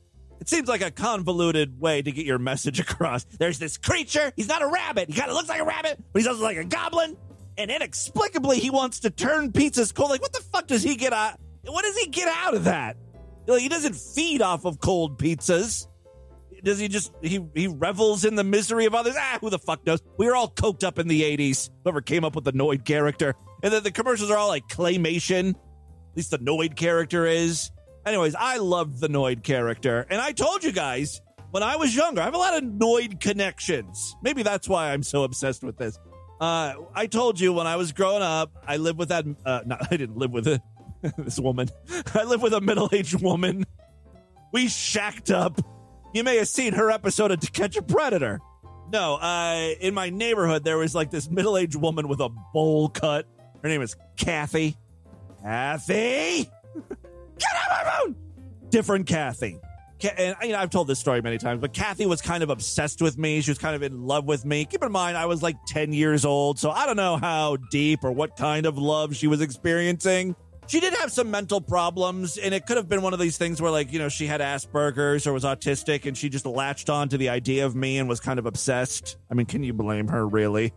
[0.42, 3.24] It seems like a convoluted way to get your message across.
[3.24, 4.34] There's this creature.
[4.36, 5.08] He's not a rabbit.
[5.08, 7.16] He kind of looks like a rabbit, but he's also like a goblin.
[7.58, 10.10] And inexplicably, he wants to turn pizzas cold.
[10.10, 11.40] Like, what the fuck does he get out?
[11.66, 12.98] What does he get out of that?
[13.48, 15.88] He doesn't feed off of cold pizzas.
[16.64, 19.16] Does he just he he revels in the misery of others?
[19.18, 20.02] Ah, who the fuck knows?
[20.18, 21.70] We were all coked up in the '80s.
[21.84, 25.52] Whoever came up with the Noid character, and then the commercials are all like claymation.
[25.52, 27.70] At least the Noid character is.
[28.06, 32.22] Anyways, I loved the Noid character, and I told you guys when I was younger,
[32.22, 34.16] I have a lot of Noid connections.
[34.24, 36.00] Maybe that's why I'm so obsessed with this.
[36.42, 39.26] Uh, I told you when I was growing up, I lived with that.
[39.46, 40.62] Uh, no, I didn't live with it.
[41.18, 41.70] this woman.
[42.14, 43.66] I live with a middle aged woman.
[44.52, 45.60] We shacked up.
[46.14, 48.40] You may have seen her episode of To Catch a Predator.
[48.92, 52.90] No, uh, in my neighborhood, there was like this middle aged woman with a bowl
[52.90, 53.28] cut.
[53.62, 54.78] Her name is Kathy.
[55.42, 56.50] Kathy!
[57.38, 58.16] Get out of my phone!
[58.70, 59.60] Different Kathy.
[60.18, 63.02] And you know, I've told this story many times, but Kathy was kind of obsessed
[63.02, 63.42] with me.
[63.42, 64.66] She was kind of in love with me.
[64.66, 68.04] Keep in mind, I was like 10 years old, so I don't know how deep
[68.04, 70.36] or what kind of love she was experiencing.
[70.68, 73.62] She did have some mental problems, and it could have been one of these things
[73.62, 77.10] where, like, you know, she had Asperger's or was autistic, and she just latched on
[77.10, 79.18] to the idea of me and was kind of obsessed.
[79.30, 80.74] I mean, can you blame her, really?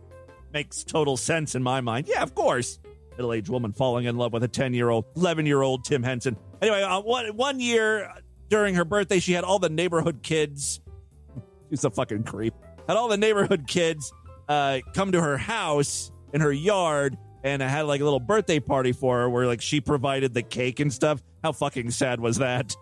[0.53, 2.07] Makes total sense in my mind.
[2.07, 2.79] Yeah, of course.
[3.11, 6.03] Middle aged woman falling in love with a 10 year old, 11 year old Tim
[6.03, 6.37] Henson.
[6.61, 8.13] Anyway, uh, one, one year
[8.47, 10.81] during her birthday, she had all the neighborhood kids.
[11.69, 12.53] She's a fucking creep.
[12.87, 14.13] Had all the neighborhood kids
[14.47, 18.59] uh, come to her house in her yard and I had like a little birthday
[18.59, 21.21] party for her where like she provided the cake and stuff.
[21.43, 22.75] How fucking sad was that?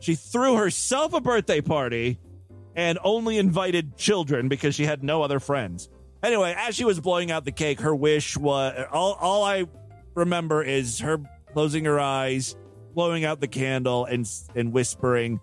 [0.00, 2.18] She threw herself a birthday party
[2.74, 5.88] and only invited children because she had no other friends.
[6.22, 9.66] Anyway, as she was blowing out the cake, her wish was all all I
[10.14, 11.20] remember is her
[11.52, 12.56] closing her eyes,
[12.94, 15.40] blowing out the candle and and whispering,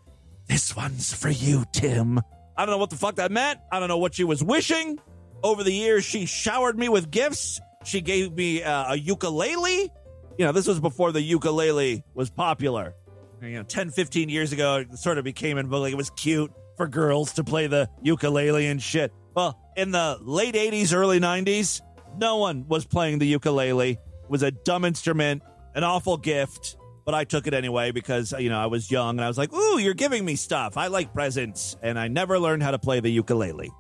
[0.48, 2.20] "This one's for you, Tim."
[2.58, 3.60] I don't know what the fuck that meant.
[3.72, 5.00] I don't know what she was wishing.
[5.44, 7.62] Over the years, she showered me with gifts.
[7.86, 9.92] She gave me uh, a ukulele.
[10.38, 12.96] You know, this was before the ukulele was popular.
[13.42, 15.70] You know, 10, 15 years ago, it sort of became in.
[15.70, 19.14] Like it was cute for girls to play the ukulele and shit.
[19.34, 21.82] Well, in the late 80s, early 90s,
[22.18, 23.92] no one was playing the ukulele.
[23.92, 24.00] It
[24.30, 26.76] was a dumb instrument, an awful gift,
[27.06, 29.54] but I took it anyway because, you know, I was young and I was like,
[29.54, 30.76] ooh, you're giving me stuff.
[30.76, 31.78] I like presents.
[31.82, 33.72] And I never learned how to play the ukulele.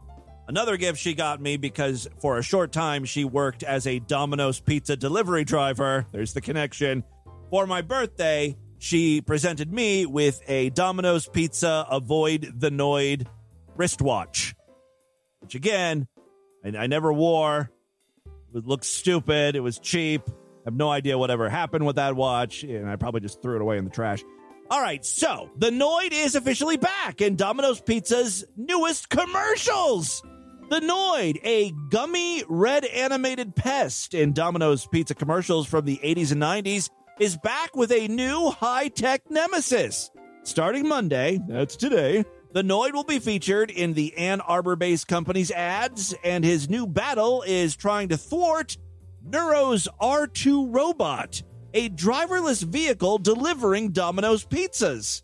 [0.50, 4.60] Another gift she got me because for a short time she worked as a Domino's
[4.60, 6.08] pizza delivery driver.
[6.12, 7.04] There's the connection.
[7.52, 13.28] For my birthday, she presented me with a Domino's Pizza Avoid the Noid
[13.76, 14.56] wristwatch,
[15.42, 16.08] which again,
[16.66, 17.70] I, I never wore.
[18.56, 19.56] It looked stupid.
[19.56, 20.24] It was cheap.
[20.28, 20.34] I
[20.66, 23.78] have no idea whatever happened with that watch, and I probably just threw it away
[23.78, 24.24] in the trash.
[24.72, 30.24] All right, so the Noid is officially back in Domino's Pizza's newest commercials.
[30.70, 36.40] The Noid, a gummy red animated pest in Domino's Pizza commercials from the 80s and
[36.40, 40.12] 90s, is back with a new high tech nemesis.
[40.44, 45.50] Starting Monday, that's today, the Noid will be featured in the Ann Arbor based company's
[45.50, 48.78] ads, and his new battle is trying to thwart
[49.26, 51.42] Nuro's R2 robot,
[51.74, 55.24] a driverless vehicle delivering Domino's pizzas.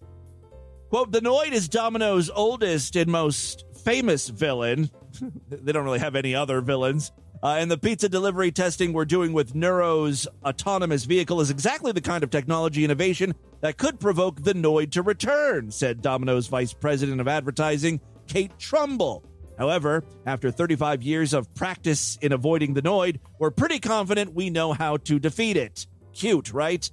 [0.89, 4.89] Quote, the Noid is Domino's oldest and most famous villain.
[5.49, 7.11] they don't really have any other villains.
[7.43, 12.01] Uh, and the pizza delivery testing we're doing with Nuro's autonomous vehicle is exactly the
[12.01, 17.21] kind of technology innovation that could provoke the Noid to return, said Domino's Vice President
[17.21, 19.23] of Advertising, Kate Trammell.
[19.57, 24.73] However, after 35 years of practice in avoiding the Noid, we're pretty confident we know
[24.73, 25.87] how to defeat it.
[26.13, 26.89] Cute, right?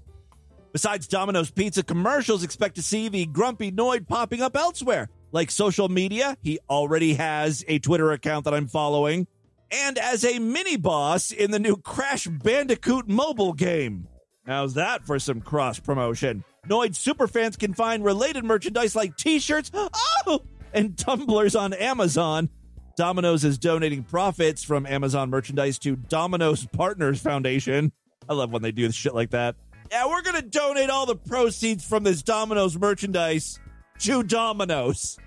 [0.73, 5.09] Besides Domino's Pizza commercials, expect to see the grumpy Noid popping up elsewhere.
[5.33, 9.27] Like social media, he already has a Twitter account that I'm following,
[9.71, 14.09] and as a mini boss in the new Crash Bandicoot mobile game.
[14.47, 16.45] How's that for some cross promotion?
[16.69, 20.43] Noid superfans can find related merchandise like t shirts oh,
[20.75, 22.51] and tumblers on Amazon.
[22.97, 27.91] Domino's is donating profits from Amazon merchandise to Domino's Partners Foundation.
[28.29, 29.57] I love when they do shit like that.
[29.91, 33.59] Yeah, we're going to donate all the proceeds from this Domino's merchandise
[34.01, 35.19] to Domino's.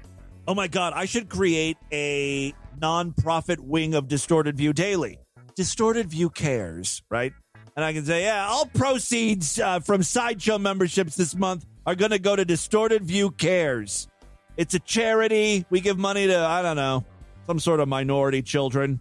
[0.48, 5.20] Oh my God, I should create a nonprofit wing of Distorted View Daily.
[5.56, 7.34] Distorted View Cares, right?
[7.76, 12.12] And I can say, yeah, all proceeds uh, from Sideshow memberships this month are going
[12.12, 14.08] to go to Distorted View Cares.
[14.58, 15.66] It's a charity.
[15.70, 17.04] We give money to, I don't know,
[17.48, 19.00] some sort of minority children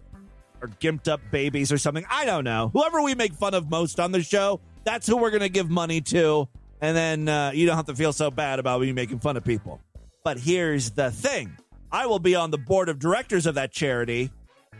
[0.61, 2.05] or gimped up babies or something.
[2.09, 2.69] I don't know.
[2.73, 5.69] Whoever we make fun of most on the show, that's who we're going to give
[5.69, 6.47] money to.
[6.85, 9.43] And then uh, you don't have to feel so bad about me making fun of
[9.43, 9.81] people.
[10.23, 11.57] But here's the thing
[11.91, 14.29] I will be on the board of directors of that charity,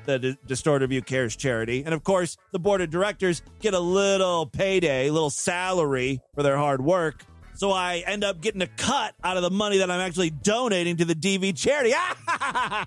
[0.06, 1.84] the D- Distorted View Cares charity.
[1.84, 6.43] And of course, the board of directors get a little payday, a little salary for
[6.43, 7.26] their hard work.
[7.56, 10.97] So I end up getting a cut out of the money that I'm actually donating
[10.97, 11.95] to the DV charity.
[12.28, 12.86] I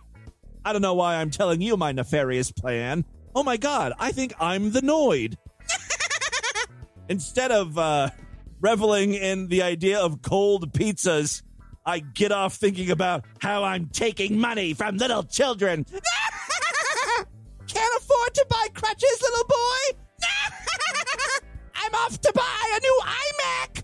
[0.64, 3.04] don't know why I'm telling you my nefarious plan.
[3.34, 5.34] Oh my god, I think I'm the Noid.
[7.08, 8.10] Instead of uh,
[8.60, 11.42] reveling in the idea of cold pizzas,
[11.84, 15.84] I get off thinking about how I'm taking money from little children.
[17.66, 19.98] Can't afford to buy crutches, little boy.
[21.74, 23.82] I'm off to buy a new iMac.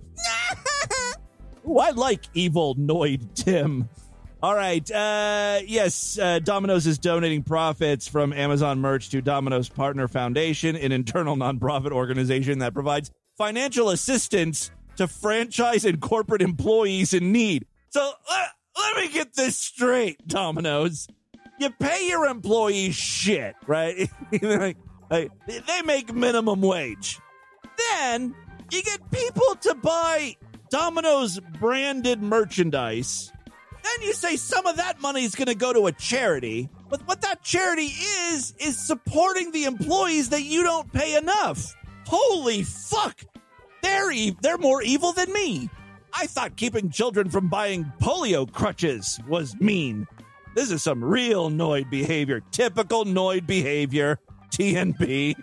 [1.69, 3.89] Ooh, I like evil Noid Tim.
[4.43, 4.91] All right.
[4.91, 10.93] Uh, yes, uh, Domino's is donating profits from Amazon merch to Domino's Partner Foundation, an
[10.93, 17.67] internal nonprofit organization that provides financial assistance to franchise and corporate employees in need.
[17.91, 21.09] So uh, let me get this straight, Domino's.
[21.59, 24.11] You pay your employees shit, right?
[24.31, 25.29] they
[25.85, 27.21] make minimum wage.
[27.93, 28.35] Then
[28.71, 30.37] you get people to buy
[30.71, 33.33] Domino's branded merchandise.
[33.71, 36.69] Then you say some of that money is going to go to a charity.
[36.89, 37.93] But what that charity
[38.33, 41.77] is, is supporting the employees that you don't pay enough.
[42.07, 43.21] Holy fuck.
[43.83, 45.69] They're, e- they're more evil than me.
[46.13, 50.07] I thought keeping children from buying polio crutches was mean.
[50.55, 52.41] This is some real Noid behavior.
[52.53, 54.21] Typical Noid behavior.
[54.51, 55.35] TNB.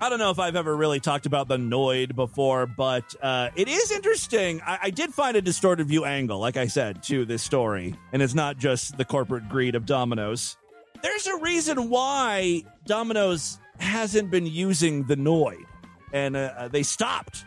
[0.00, 3.68] I don't know if I've ever really talked about the Noid before, but uh, it
[3.68, 4.60] is interesting.
[4.60, 7.94] I-, I did find a distorted view angle, like I said, to this story.
[8.12, 10.56] And it's not just the corporate greed of Domino's.
[11.02, 15.64] There's a reason why Domino's hasn't been using the Noid.
[16.12, 17.44] And uh, they stopped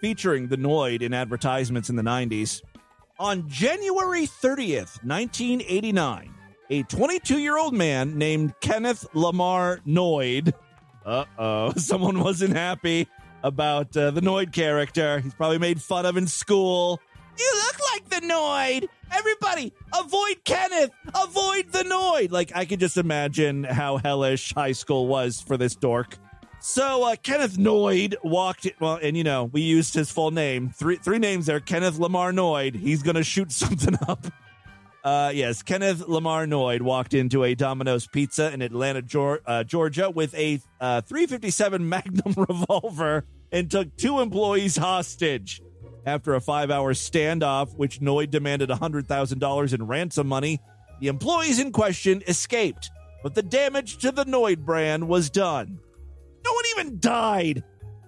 [0.00, 2.62] featuring the Noid in advertisements in the 90s.
[3.18, 6.32] On January 30th, 1989,
[6.70, 10.52] a 22 year old man named Kenneth Lamar Noid.
[11.04, 13.08] Uh oh, someone wasn't happy
[13.42, 15.20] about uh, the Noid character.
[15.20, 17.00] He's probably made fun of in school.
[17.38, 18.88] You look like the Noid.
[19.10, 20.90] Everybody, avoid Kenneth.
[21.14, 22.30] Avoid the Noid.
[22.30, 26.18] Like, I could just imagine how hellish high school was for this dork.
[26.68, 30.68] So uh, Kenneth Noid walked well, and you know we used his full name.
[30.68, 31.60] Three three names there.
[31.60, 32.74] Kenneth Lamar Noid.
[32.74, 34.26] He's gonna shoot something up.
[35.02, 39.02] Uh, yes, Kenneth Lamar Noid walked into a Domino's Pizza in Atlanta,
[39.46, 45.62] uh, Georgia, with a uh, 357 Magnum revolver and took two employees hostage.
[46.04, 50.60] After a five-hour standoff, which Noid demanded $100,000 in ransom money,
[51.00, 52.90] the employees in question escaped,
[53.22, 55.80] but the damage to the Noid brand was done.
[56.48, 57.62] No one even died.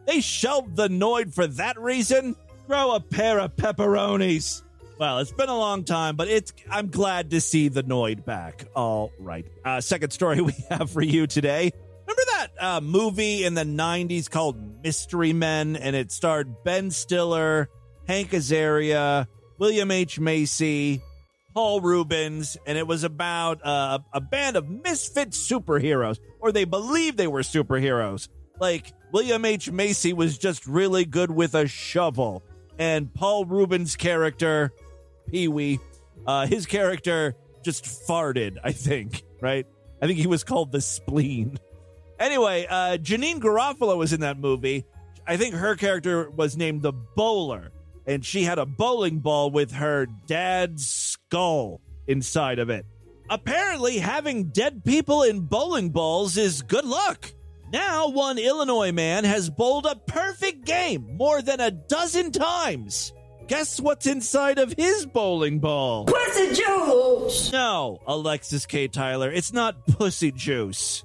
[0.07, 2.37] They shelved the Noid for that reason?
[2.67, 4.63] Grow a pair of pepperonis.
[4.99, 8.65] Well, it's been a long time, but it's I'm glad to see the Noid back.
[8.75, 9.47] All right.
[9.63, 11.71] Uh, second story we have for you today.
[12.07, 15.77] Remember that uh, movie in the 90s called Mystery Men?
[15.77, 17.69] And it starred Ben Stiller,
[18.07, 19.27] Hank Azaria,
[19.59, 20.19] William H.
[20.19, 21.03] Macy,
[21.53, 27.17] Paul Reubens, and it was about uh, a band of misfit superheroes, or they believed
[27.17, 28.29] they were superheroes.
[28.59, 29.71] Like William H.
[29.71, 32.43] Macy was just really good with a shovel,
[32.79, 34.73] and Paul Reubens' character,
[35.29, 35.81] Pee Wee,
[36.27, 38.57] uh, his character just farted.
[38.63, 39.67] I think, right?
[40.03, 41.59] I think he was called the spleen.
[42.19, 44.85] Anyway, uh, Janeane Garofalo was in that movie.
[45.27, 47.73] I think her character was named the Bowler
[48.07, 52.85] and she had a bowling ball with her dad's skull inside of it.
[53.31, 57.33] Apparently, having dead people in bowling balls is good luck.
[57.73, 63.13] Now, one Illinois man has bowled a perfect game more than a dozen times.
[63.47, 66.07] Guess what's inside of his bowling ball?
[66.07, 67.53] Pussy juice!
[67.53, 68.89] No, Alexis K.
[68.89, 71.05] Tyler, it's not pussy juice.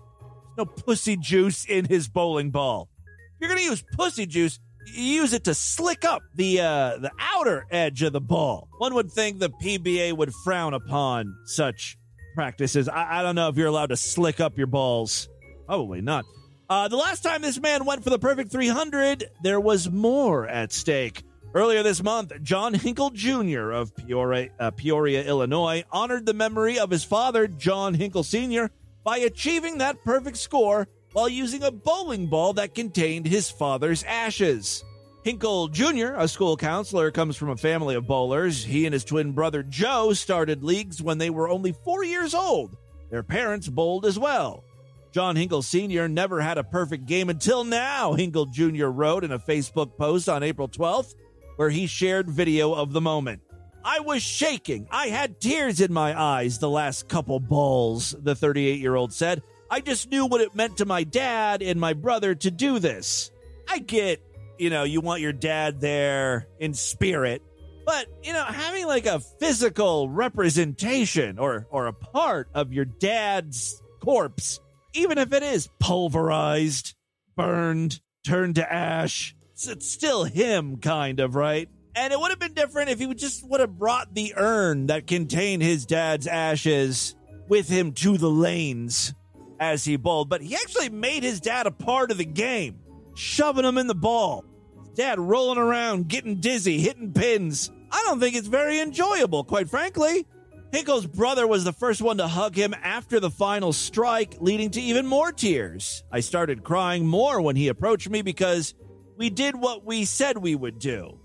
[0.58, 2.90] no pussy juice in his bowling ball.
[3.36, 6.98] If you're going to use pussy juice, you use it to slick up the uh,
[6.98, 8.68] the outer edge of the ball.
[8.80, 11.98] One would think the PBA would frown upon such
[12.36, 12.88] practices.
[12.88, 15.30] I, I don't know if you're allowed to slick up your balls.
[15.66, 16.26] Probably not.
[16.70, 20.72] Uh, the last time this man went for the perfect 300, there was more at
[20.72, 21.24] stake.
[21.54, 23.72] Earlier this month, John Hinkle Jr.
[23.72, 28.72] of Peoria, uh, Peoria, Illinois, honored the memory of his father, John Hinkle Sr.,
[29.06, 34.84] by achieving that perfect score while using a bowling ball that contained his father's ashes.
[35.26, 38.64] Hinkle Jr., a school counselor, comes from a family of bowlers.
[38.64, 42.78] He and his twin brother Joe started leagues when they were only four years old.
[43.10, 44.64] Their parents bowled as well.
[45.12, 46.08] John Hinkle Sr.
[46.08, 48.86] never had a perfect game until now, Hinkle Jr.
[48.86, 51.16] wrote in a Facebook post on April 12th,
[51.56, 53.42] where he shared video of the moment.
[53.84, 54.88] I was shaking.
[54.92, 59.42] I had tears in my eyes the last couple balls, the 38 year old said.
[59.72, 63.32] I just knew what it meant to my dad and my brother to do this.
[63.68, 64.22] I get,
[64.58, 67.42] you know, you want your dad there in spirit,
[67.86, 73.82] but you know, having like a physical representation or or a part of your dad's
[74.02, 74.60] corpse,
[74.94, 76.96] even if it is pulverized,
[77.36, 81.70] burned, turned to ash, it's still him kind of, right?
[81.96, 84.88] And it would have been different if he would just would have brought the urn
[84.88, 87.16] that contained his dad's ashes
[87.48, 89.14] with him to the lanes
[89.60, 92.80] as he bowled, but he actually made his dad a part of the game,
[93.16, 94.46] shoving him in the ball.
[94.94, 97.72] Dad rolling around, getting dizzy, hitting pins.
[97.92, 100.26] I don't think it's very enjoyable, quite frankly.
[100.72, 104.82] Hinkle's brother was the first one to hug him after the final strike, leading to
[104.82, 106.04] even more tears.
[106.12, 108.74] I started crying more when he approached me because
[109.18, 111.20] we did what we said we would do.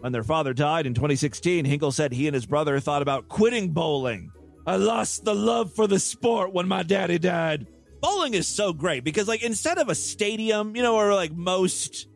[0.00, 3.70] When their father died in 2016, Hinkle said he and his brother thought about quitting
[3.70, 4.30] bowling.
[4.66, 7.66] I lost the love for the sport when my daddy died.
[8.00, 12.08] Bowling is so great because, like, instead of a stadium, you know, where like most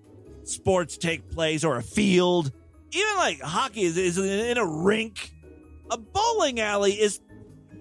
[0.45, 2.53] sports take place or a field,
[2.93, 5.33] even like hockey is, is in a rink,
[5.91, 7.21] a bowling alley is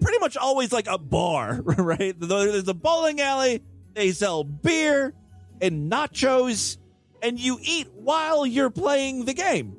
[0.00, 2.14] pretty much always like a bar, right?
[2.18, 3.62] There's a bowling alley,
[3.94, 5.14] they sell beer
[5.60, 6.78] and nachos,
[7.22, 9.76] and you eat while you're playing the game.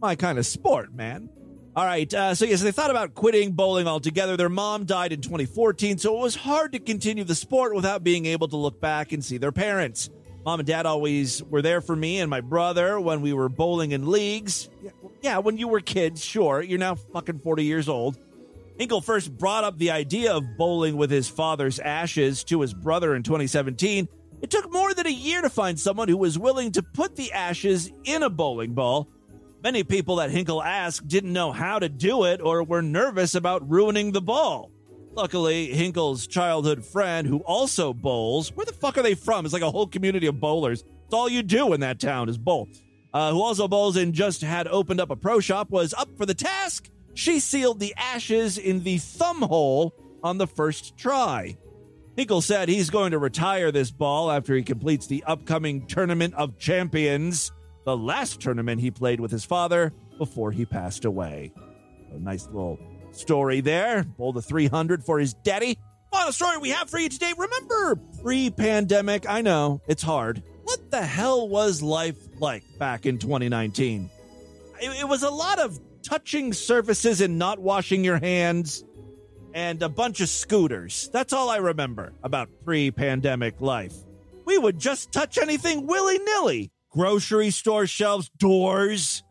[0.00, 1.30] My kind of sport, man.
[1.76, 4.38] All right, uh, so yes, they thought about quitting bowling altogether.
[4.38, 8.24] Their mom died in 2014, so it was hard to continue the sport without being
[8.24, 10.08] able to look back and see their parents.
[10.46, 13.92] Mom and dad always were there for me and my brother when we were bowling
[13.92, 14.70] in leagues.
[15.20, 16.62] Yeah, when you were kids, sure.
[16.62, 18.16] You're now fucking 40 years old.
[18.78, 23.14] Hinkle first brought up the idea of bowling with his father's ashes to his brother
[23.14, 24.08] in 2017.
[24.40, 27.32] It took more than a year to find someone who was willing to put the
[27.32, 29.10] ashes in a bowling ball.
[29.66, 33.68] Many people that Hinkle asked didn't know how to do it or were nervous about
[33.68, 34.70] ruining the ball.
[35.10, 39.44] Luckily, Hinkle's childhood friend, who also bowls, where the fuck are they from?
[39.44, 40.84] It's like a whole community of bowlers.
[41.06, 42.68] It's all you do in that town is bowl.
[43.12, 46.26] Uh, who also bowls and just had opened up a pro shop, was up for
[46.26, 46.88] the task.
[47.14, 49.92] She sealed the ashes in the thumb hole
[50.22, 51.58] on the first try.
[52.16, 56.56] Hinkle said he's going to retire this ball after he completes the upcoming Tournament of
[56.56, 57.50] Champions
[57.86, 61.52] the last tournament he played with his father before he passed away.
[62.12, 62.80] A nice little
[63.12, 64.02] story there.
[64.02, 65.78] Bowl the 300 for his daddy.
[66.12, 67.32] Final story we have for you today.
[67.38, 69.28] Remember pre pandemic?
[69.28, 70.42] I know it's hard.
[70.64, 74.10] What the hell was life like back in 2019?
[74.82, 78.84] It, it was a lot of touching surfaces and not washing your hands
[79.54, 81.08] and a bunch of scooters.
[81.12, 83.94] That's all I remember about pre pandemic life.
[84.44, 89.22] We would just touch anything willy nilly grocery store shelves, doors.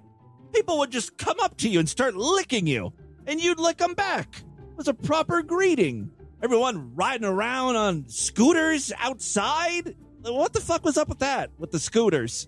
[0.53, 2.93] People would just come up to you and start licking you,
[3.25, 4.43] and you'd lick them back.
[4.59, 6.11] It was a proper greeting.
[6.43, 9.95] Everyone riding around on scooters outside.
[10.21, 12.47] What the fuck was up with that, with the scooters?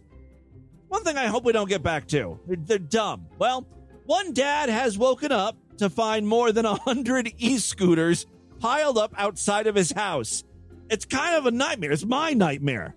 [0.87, 2.39] One thing I hope we don't get back to.
[2.47, 3.25] They're, they're dumb.
[3.39, 3.67] Well,
[4.05, 8.27] one dad has woken up to find more than a hundred e-scooters
[8.59, 10.43] piled up outside of his house.
[10.89, 11.91] It's kind of a nightmare.
[11.91, 12.95] It's my nightmare.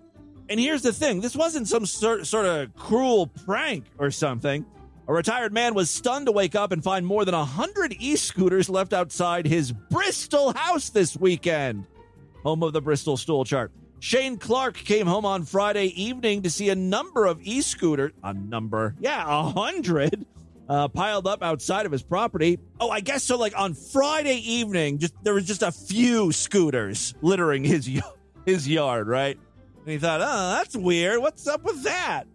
[0.51, 4.65] And here's the thing this wasn't some sort, sort of cruel prank or something.
[5.07, 8.69] A retired man was stunned to wake up and find more than 100 e scooters
[8.69, 11.87] left outside his Bristol house this weekend,
[12.43, 13.71] home of the Bristol stool chart.
[14.01, 18.33] Shane Clark came home on Friday evening to see a number of e scooters, a
[18.33, 20.25] number, yeah, a hundred,
[20.67, 22.59] uh, piled up outside of his property.
[22.77, 23.37] Oh, I guess so.
[23.37, 27.89] Like on Friday evening, just there was just a few scooters littering his
[28.45, 29.39] his yard, right?
[29.83, 31.19] And he thought, oh, that's weird.
[31.21, 32.25] What's up with that?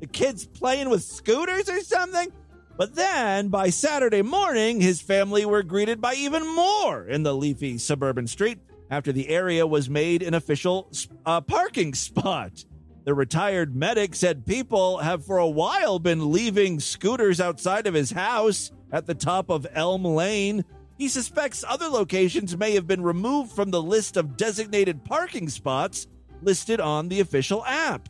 [0.00, 2.32] The kid's playing with scooters or something?
[2.76, 7.78] But then by Saturday morning, his family were greeted by even more in the leafy
[7.78, 8.58] suburban street
[8.90, 10.90] after the area was made an official
[11.24, 12.64] uh, parking spot.
[13.04, 18.10] The retired medic said people have for a while been leaving scooters outside of his
[18.10, 20.64] house at the top of Elm Lane.
[20.98, 26.08] He suspects other locations may have been removed from the list of designated parking spots
[26.42, 28.08] listed on the official app.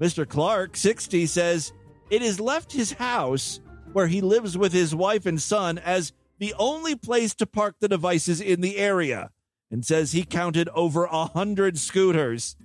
[0.00, 0.28] Mr.
[0.28, 1.72] Clark, 60, says
[2.10, 3.60] it has left his house
[3.92, 7.88] where he lives with his wife and son as the only place to park the
[7.88, 9.30] devices in the area
[9.70, 12.56] and says he counted over a hundred scooters.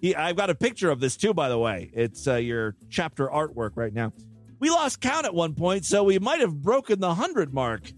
[0.00, 1.90] He, I've got a picture of this too, by the way.
[1.92, 4.12] It's uh, your chapter artwork right now.
[4.58, 7.92] We lost count at one point, so we might have broken the hundred mark.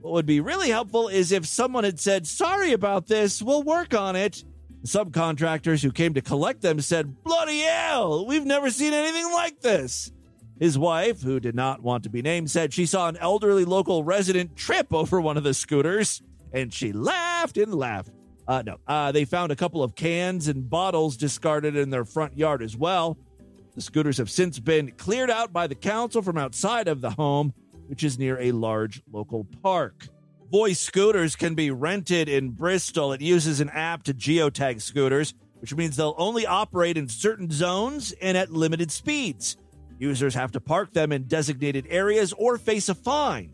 [0.00, 3.94] What would be really helpful is if someone had said, Sorry about this, we'll work
[3.94, 4.44] on it.
[4.84, 10.12] Subcontractors who came to collect them said, Bloody hell, we've never seen anything like this.
[10.58, 14.02] His wife, who did not want to be named, said she saw an elderly local
[14.02, 16.22] resident trip over one of the scooters,
[16.52, 18.10] and she laughed and laughed.
[18.46, 22.36] Uh, no, uh, they found a couple of cans and bottles discarded in their front
[22.36, 23.18] yard as well.
[23.74, 27.52] The scooters have since been cleared out by the council from outside of the home,
[27.86, 30.08] which is near a large local park.
[30.50, 33.12] Voi scooters can be rented in Bristol.
[33.12, 38.12] It uses an app to geotag scooters, which means they'll only operate in certain zones
[38.12, 39.58] and at limited speeds.
[39.98, 43.52] Users have to park them in designated areas or face a fine.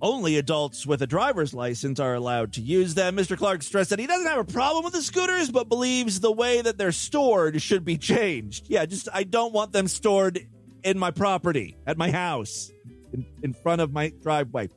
[0.00, 3.16] Only adults with a driver's license are allowed to use them.
[3.16, 3.36] Mr.
[3.36, 6.60] Clark stressed that he doesn't have a problem with the scooters, but believes the way
[6.60, 8.66] that they're stored should be changed.
[8.68, 10.46] Yeah, just I don't want them stored
[10.84, 12.70] in my property, at my house,
[13.12, 14.68] in, in front of my driveway.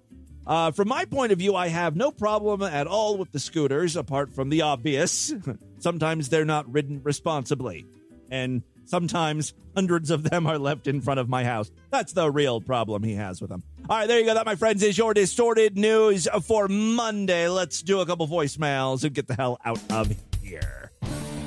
[0.50, 3.96] Uh, from my point of view, I have no problem at all with the scooters,
[3.96, 5.32] apart from the obvious.
[5.80, 7.86] sometimes they're not ridden responsibly,
[8.32, 11.70] and sometimes hundreds of them are left in front of my house.
[11.92, 13.62] That's the real problem he has with them.
[13.88, 14.34] All right, there you go.
[14.34, 17.48] That, my friends, is your distorted news for Monday.
[17.48, 20.92] Let's do a couple voicemails and get the hell out of here.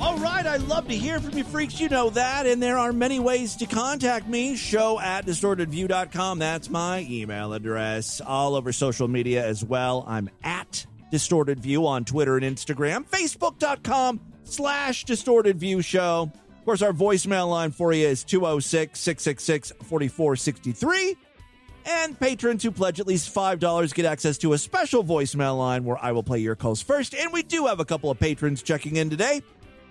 [0.03, 1.79] All right, I love to hear from you freaks.
[1.79, 2.45] You know that.
[2.45, 4.57] And there are many ways to contact me.
[4.57, 6.39] Show at distortedview.com.
[6.39, 8.19] That's my email address.
[8.19, 10.03] All over social media as well.
[10.05, 13.05] I'm at Distorted View on Twitter and Instagram.
[13.05, 16.29] Facebook.com slash Distorted View Show.
[16.33, 21.15] Of course, our voicemail line for you is 206 666 4463.
[21.85, 25.97] And patrons who pledge at least $5 get access to a special voicemail line where
[26.03, 27.15] I will play your calls first.
[27.15, 29.41] And we do have a couple of patrons checking in today.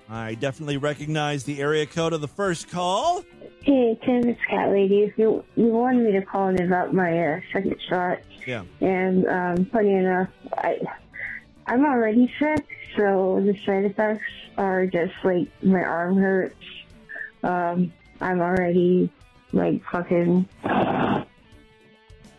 [0.08, 3.24] I definitely recognize the area code of the first call.
[3.62, 5.12] Hey, Tim, it's Cat Lady.
[5.16, 8.18] You, you wanted me to call in about my uh, second shot.
[8.46, 8.64] Yeah.
[8.80, 10.28] And um, funny enough,
[10.58, 10.80] I,
[11.66, 14.24] I'm already sick, so the side effects
[14.58, 16.64] are just like my arm hurts.
[17.42, 19.10] Um, I'm already
[19.52, 21.26] like fucking got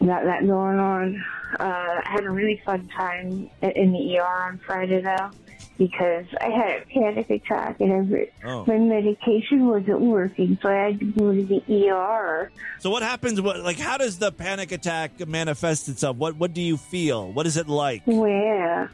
[0.02, 1.24] that going on.
[1.60, 5.32] Uh, I had a really fun time in the ER on Friday though,
[5.78, 8.64] because I had a panic attack and Oh.
[8.66, 12.52] my medication wasn't working, so I had to go to the ER.
[12.80, 13.42] So what happens?
[13.42, 16.18] What like how does the panic attack manifest itself?
[16.18, 17.32] What what do you feel?
[17.32, 18.04] What is it like?
[18.06, 18.92] Where?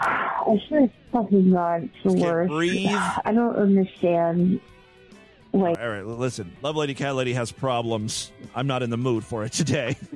[0.00, 2.50] I swear to fucking God, it's the worst.
[2.50, 2.88] breathe?
[3.24, 4.60] I don't understand.
[5.52, 6.52] Like, All right, listen.
[6.62, 8.30] Love Lady Cat Lady has problems.
[8.54, 9.96] I'm not in the mood for it today.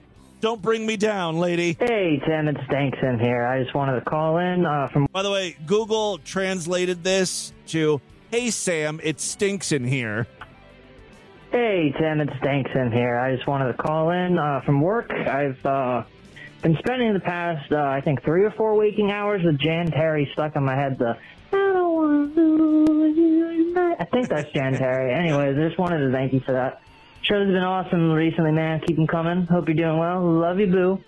[0.42, 1.76] Don't bring me down, lady.
[1.78, 3.46] Hey, Tim, it's Dankson here.
[3.46, 5.06] I just wanted to call in uh, from.
[5.12, 8.00] By the way, Google translated this to
[8.32, 10.26] "Hey Sam, it stinks in here."
[11.52, 13.20] Hey, Tim, it's Dankson here.
[13.20, 15.12] I just wanted to call in uh, from work.
[15.12, 16.02] I've uh,
[16.60, 20.32] been spending the past, uh, I think, three or four waking hours with Jan Terri
[20.32, 20.98] stuck in my head.
[20.98, 21.16] The
[21.52, 23.96] I don't want to lose you tonight.
[24.00, 25.16] I think that's Jan Terri.
[25.16, 26.82] Anyways, I just wanted to thank you for that.
[27.22, 28.80] Show's been awesome recently, man.
[28.80, 29.46] Keep them coming.
[29.46, 30.20] Hope you're doing well.
[30.22, 31.04] Love you, boo.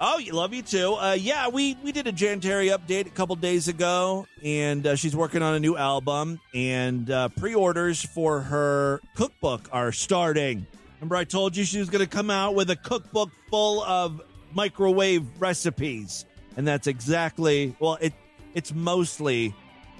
[0.00, 0.94] Oh, you love you too.
[0.94, 4.96] Uh, yeah, we we did a Jan Terri update a couple days ago, and uh,
[4.96, 6.38] she's working on a new album.
[6.52, 10.66] And uh, pre-orders for her cookbook are starting.
[11.00, 14.20] Remember, I told you she was going to come out with a cookbook full of
[14.52, 16.26] microwave recipes,
[16.58, 17.96] and that's exactly well.
[18.00, 18.12] It
[18.52, 19.54] it's mostly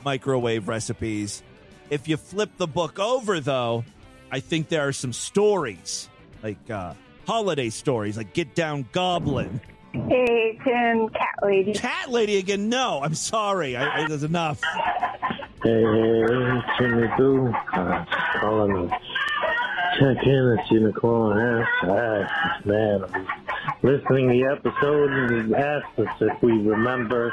[0.05, 1.43] microwave recipes.
[1.89, 3.85] If you flip the book over, though,
[4.35, 6.09] I think there are some stories
[6.43, 9.61] like uh, holiday stories, like Get Down Goblin.
[9.93, 11.73] hey, Tim, Cat Lady.
[11.73, 12.69] Cat lady again?
[12.69, 13.77] No, I'm sorry.
[13.77, 14.61] I, I, that's enough.
[15.63, 17.55] Hey, hey, Jimmy Boo.
[17.75, 18.99] Uh, just calling to
[20.01, 21.69] check in and see the calling ass.
[21.85, 23.27] Ah, man, I'm
[23.85, 27.33] listening to the episode and he asked us if we remember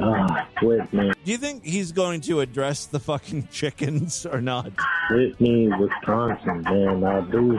[0.00, 4.72] uh, Whitney, Do you think he's going to address the fucking chickens or not?
[5.10, 7.04] Whitney, Wisconsin, man.
[7.04, 7.58] I do.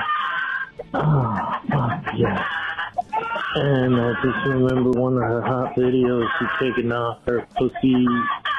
[0.94, 2.46] Oh, fuck, yeah.
[3.56, 8.06] And I just remember one of her hot videos, she taking off her pussy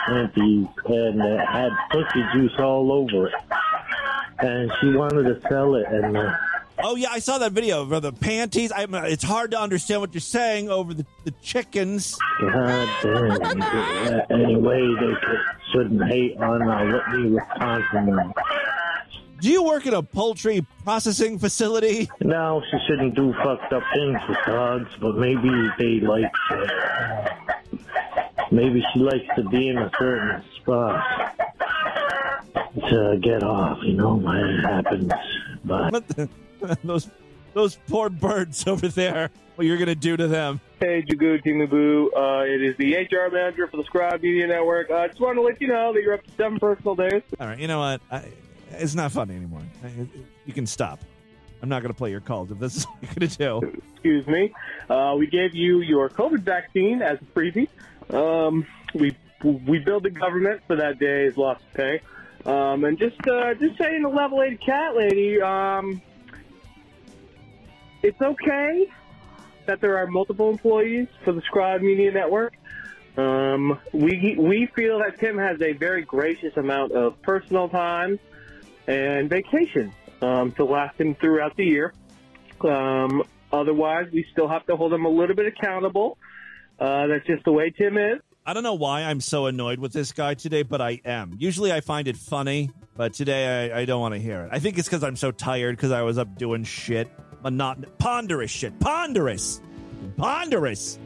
[0.07, 3.35] panties and it had pussy juice all over it.
[4.39, 6.33] And she wanted to sell it and uh,
[6.83, 8.71] Oh yeah, I saw that video of the panties.
[8.71, 12.19] I, it's hard to understand what you're saying over the, the chickens.
[12.41, 13.63] God damn.
[13.63, 15.15] Uh, anyway, they
[15.73, 18.33] shouldn't hate on uh, Whitney, Wisconsin.
[19.41, 22.09] Do you work at a poultry processing facility?
[22.21, 26.33] No, she shouldn't do fucked up things with dogs, but maybe they like.
[26.51, 27.29] Uh,
[28.51, 31.37] maybe she likes to be in a certain spot
[32.89, 33.79] to get off.
[33.83, 35.13] You know, it happens.
[35.65, 36.29] But What the-
[36.85, 37.11] those
[37.53, 39.31] those poor birds over there.
[39.57, 40.61] What you're gonna do to them?
[40.81, 42.11] Hey, Jagu Team Boo.
[42.15, 44.91] Uh, it is the HR manager for the Scribe Media Network.
[44.91, 47.23] I uh, just want to let you know that you're up to seven personal days.
[47.41, 48.03] All right, you know what?
[48.11, 48.25] I,
[48.73, 49.63] it's not funny anymore.
[50.45, 51.01] You can stop.
[51.63, 53.81] I'm not gonna play your calls if this is what you're gonna do.
[53.95, 54.53] Excuse me.
[54.89, 57.69] Uh, we gave you your COVID vaccine as a freebie.
[58.11, 62.01] Um, we we billed the government for that day's loss of pay.
[62.45, 66.01] Um, and just uh, just saying the level eight cat lady, um,
[68.03, 68.87] it's okay
[69.67, 72.55] that there are multiple employees for the Scribe Media Network.
[73.17, 78.21] Um, we we feel that Tim has a very gracious amount of personal time
[78.87, 81.93] and vacation um, to last him throughout the year.
[82.61, 83.23] Um,
[83.53, 86.19] otherwise, we still have to hold him a little bit accountable.
[86.79, 88.21] Uh, that's just the way Tim is.
[88.45, 91.35] I don't know why I'm so annoyed with this guy today, but I am.
[91.39, 94.51] Usually I find it funny, but today I, I don't want to hear it.
[94.53, 97.09] I think it's because I'm so tired because I was up doing shit.
[97.43, 98.79] Monot- ponderous shit.
[98.79, 99.61] Ponderous.
[100.17, 100.99] Ponderous.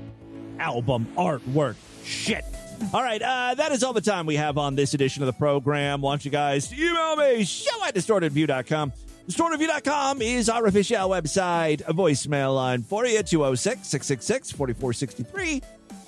[0.59, 1.77] Album artwork.
[2.05, 2.45] Shit.
[2.93, 5.33] All right, uh, that is all the time we have on this edition of the
[5.33, 6.01] program.
[6.01, 8.93] Want you guys to email me, show at distortedview.com.
[9.29, 11.83] Distortedview.com is our official website.
[11.83, 15.63] A voicemail line for you, 206 666 4463.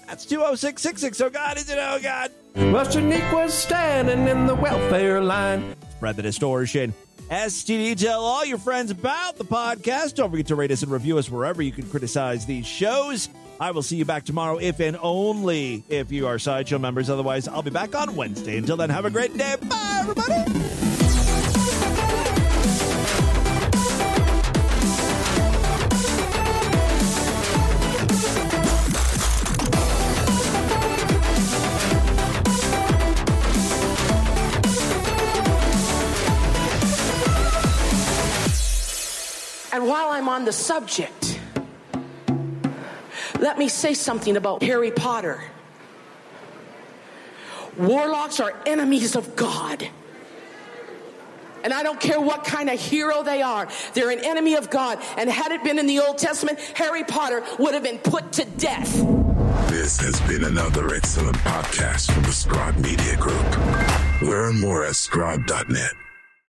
[0.08, 1.20] That's 206 666.
[1.20, 1.78] Oh, God, is it?
[1.80, 2.32] Oh, God.
[2.56, 5.76] Well, Shanique was standing in the welfare line.
[5.92, 6.92] Spread the distortion.
[7.30, 10.14] STD, tell all your friends about the podcast.
[10.16, 13.28] Don't forget to rate us and review us wherever you can criticize these shows.
[13.60, 17.08] I will see you back tomorrow if and only if you are Sideshow members.
[17.08, 18.56] Otherwise, I'll be back on Wednesday.
[18.56, 19.56] Until then, have a great day.
[19.68, 20.62] Bye, everybody.
[39.74, 41.31] And while I'm on the subject,
[43.42, 45.42] let me say something about Harry Potter.
[47.76, 49.88] Warlocks are enemies of God.
[51.64, 55.00] And I don't care what kind of hero they are, they're an enemy of God.
[55.16, 58.44] And had it been in the Old Testament, Harry Potter would have been put to
[58.44, 58.92] death.
[59.68, 64.22] This has been another excellent podcast from the Scribe Media Group.
[64.22, 65.92] Learn more at scribe.net.